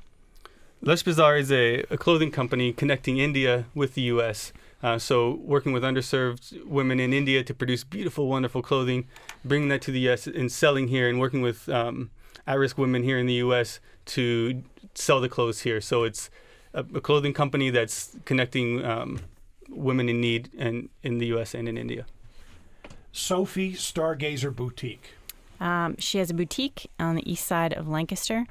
[0.82, 4.54] Lush Bazaar is a, a clothing company connecting India with the U.S.
[4.82, 9.06] Uh, so, working with underserved women in India to produce beautiful, wonderful clothing,
[9.44, 10.26] bringing that to the U.S.
[10.26, 12.10] and selling here, and working with um,
[12.48, 13.82] at-risk women here in the U.S.
[14.06, 14.64] to
[14.94, 15.82] sell the clothes here.
[15.82, 16.30] So, it's
[16.74, 19.20] a, a clothing company that's connecting um,
[19.68, 21.54] women in need and in the U.S.
[21.54, 22.06] and in India.
[23.12, 25.16] Sophie Stargazer Boutique.
[25.60, 28.46] Um, she has a boutique on the east side of Lancaster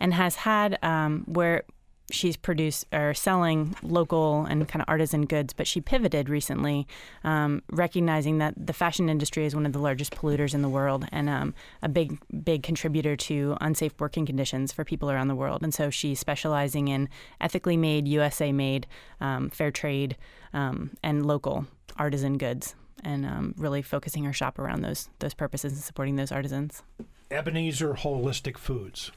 [0.00, 1.64] and has had um, where
[2.12, 6.86] she's produced or selling local and kind of artisan goods, but she pivoted recently,
[7.24, 11.06] um, recognizing that the fashion industry is one of the largest polluters in the world
[11.10, 15.62] and um, a big, big contributor to unsafe working conditions for people around the world.
[15.62, 17.08] And so she's specializing in
[17.40, 18.86] ethically made, USA made,
[19.20, 20.16] um, fair trade,
[20.52, 22.74] um, and local artisan goods.
[23.02, 26.82] And um, really focusing our shop around those those purposes and supporting those artisans.
[27.30, 29.10] Ebenezer Holistic Foods.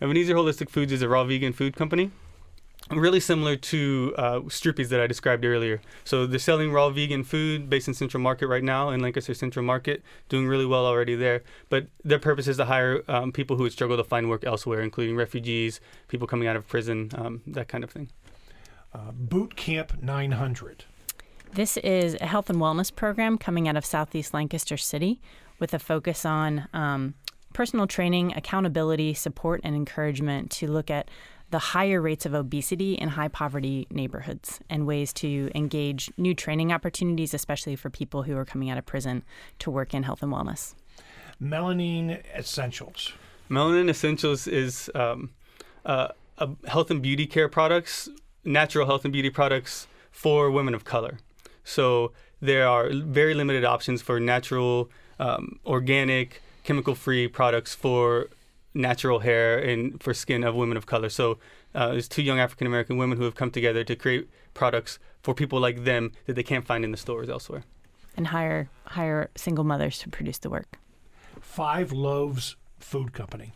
[0.00, 2.10] Ebenezer Holistic Foods is a raw vegan food company.
[2.90, 5.82] Really similar to uh, Stroopie's that I described earlier.
[6.04, 9.64] So they're selling raw vegan food based in Central Market right now in Lancaster Central
[9.64, 11.42] Market, doing really well already there.
[11.68, 14.80] But their purpose is to hire um, people who would struggle to find work elsewhere,
[14.80, 18.08] including refugees, people coming out of prison, um, that kind of thing.
[18.94, 20.84] Uh, Boot Camp 900.
[21.52, 25.20] This is a health and wellness program coming out of Southeast Lancaster City
[25.58, 27.14] with a focus on um,
[27.52, 31.10] personal training, accountability, support, and encouragement to look at
[31.50, 36.72] the higher rates of obesity in high poverty neighborhoods and ways to engage new training
[36.72, 39.24] opportunities, especially for people who are coming out of prison
[39.58, 40.74] to work in health and wellness.
[41.42, 43.12] Melanin Essentials.
[43.50, 45.30] Melanin Essentials is um,
[45.86, 48.10] uh, a health and beauty care products,
[48.44, 51.18] natural health and beauty products for women of color.
[51.68, 58.28] So there are very limited options for natural, um, organic, chemical-free products for
[58.72, 61.10] natural hair and for skin of women of color.
[61.10, 61.38] So
[61.74, 65.34] uh, there's two young African American women who have come together to create products for
[65.34, 67.64] people like them that they can't find in the stores elsewhere.
[68.16, 70.78] And hire hire single mothers to produce the work.
[71.40, 73.52] Five Loaves Food Company.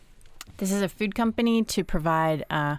[0.57, 2.77] This is a food company to provide uh,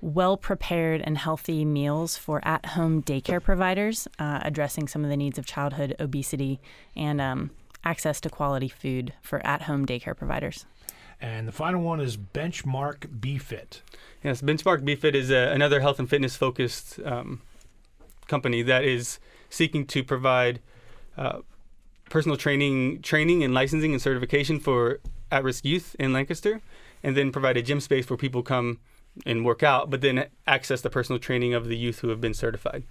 [0.00, 5.16] well prepared and healthy meals for at home daycare providers, uh, addressing some of the
[5.16, 6.60] needs of childhood obesity
[6.96, 7.50] and um,
[7.84, 10.66] access to quality food for at home daycare providers.
[11.20, 13.80] And the final one is Benchmark BFit.
[14.22, 17.42] Yes, Benchmark BFit is a, another health and fitness focused um,
[18.28, 19.18] company that is
[19.50, 20.60] seeking to provide
[21.16, 21.40] uh,
[22.08, 26.60] personal training, training and licensing and certification for at-risk youth in Lancaster,
[27.02, 28.78] and then provide a gym space where people come
[29.26, 32.34] and work out, but then access the personal training of the youth who have been
[32.34, 32.84] certified.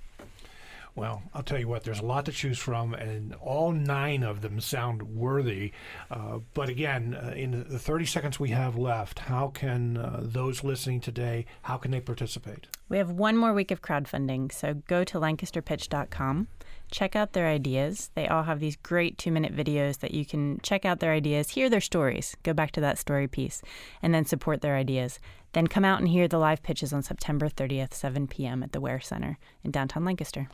[0.97, 4.41] Well, I'll tell you what, there's a lot to choose from, and all nine of
[4.41, 5.71] them sound worthy.
[6.09, 10.63] Uh, but again, uh, in the 30 seconds we have left, how can uh, those
[10.63, 12.65] listening today, how can they participate?
[12.89, 16.47] We have one more week of crowdfunding, so go to lancasterpitch.com
[16.91, 18.11] check out their ideas.
[18.15, 21.49] They all have these great two minute videos that you can check out their ideas,
[21.49, 23.61] hear their stories, go back to that story piece,
[24.01, 25.19] and then support their ideas.
[25.53, 28.63] Then come out and hear the live pitches on September 30th, 7 p.m.
[28.63, 30.49] at the Ware Center in downtown Lancaster.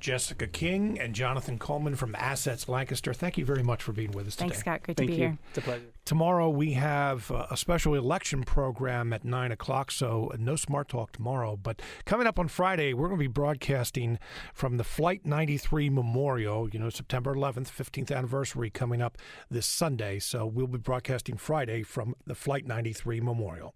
[0.00, 4.26] Jessica King and Jonathan Coleman from Assets Lancaster, thank you very much for being with
[4.26, 4.48] us today.
[4.48, 4.82] Thanks, Scott.
[4.82, 5.28] Great Thank to be you.
[5.28, 5.38] here.
[5.50, 5.84] It's a pleasure.
[6.08, 11.54] Tomorrow we have a special election program at 9 o'clock, so no Smart Talk tomorrow.
[11.54, 14.18] But coming up on Friday, we're going to be broadcasting
[14.54, 19.18] from the Flight 93 Memorial, you know, September 11th, 15th anniversary coming up
[19.50, 20.18] this Sunday.
[20.18, 23.74] So we'll be broadcasting Friday from the Flight 93 Memorial.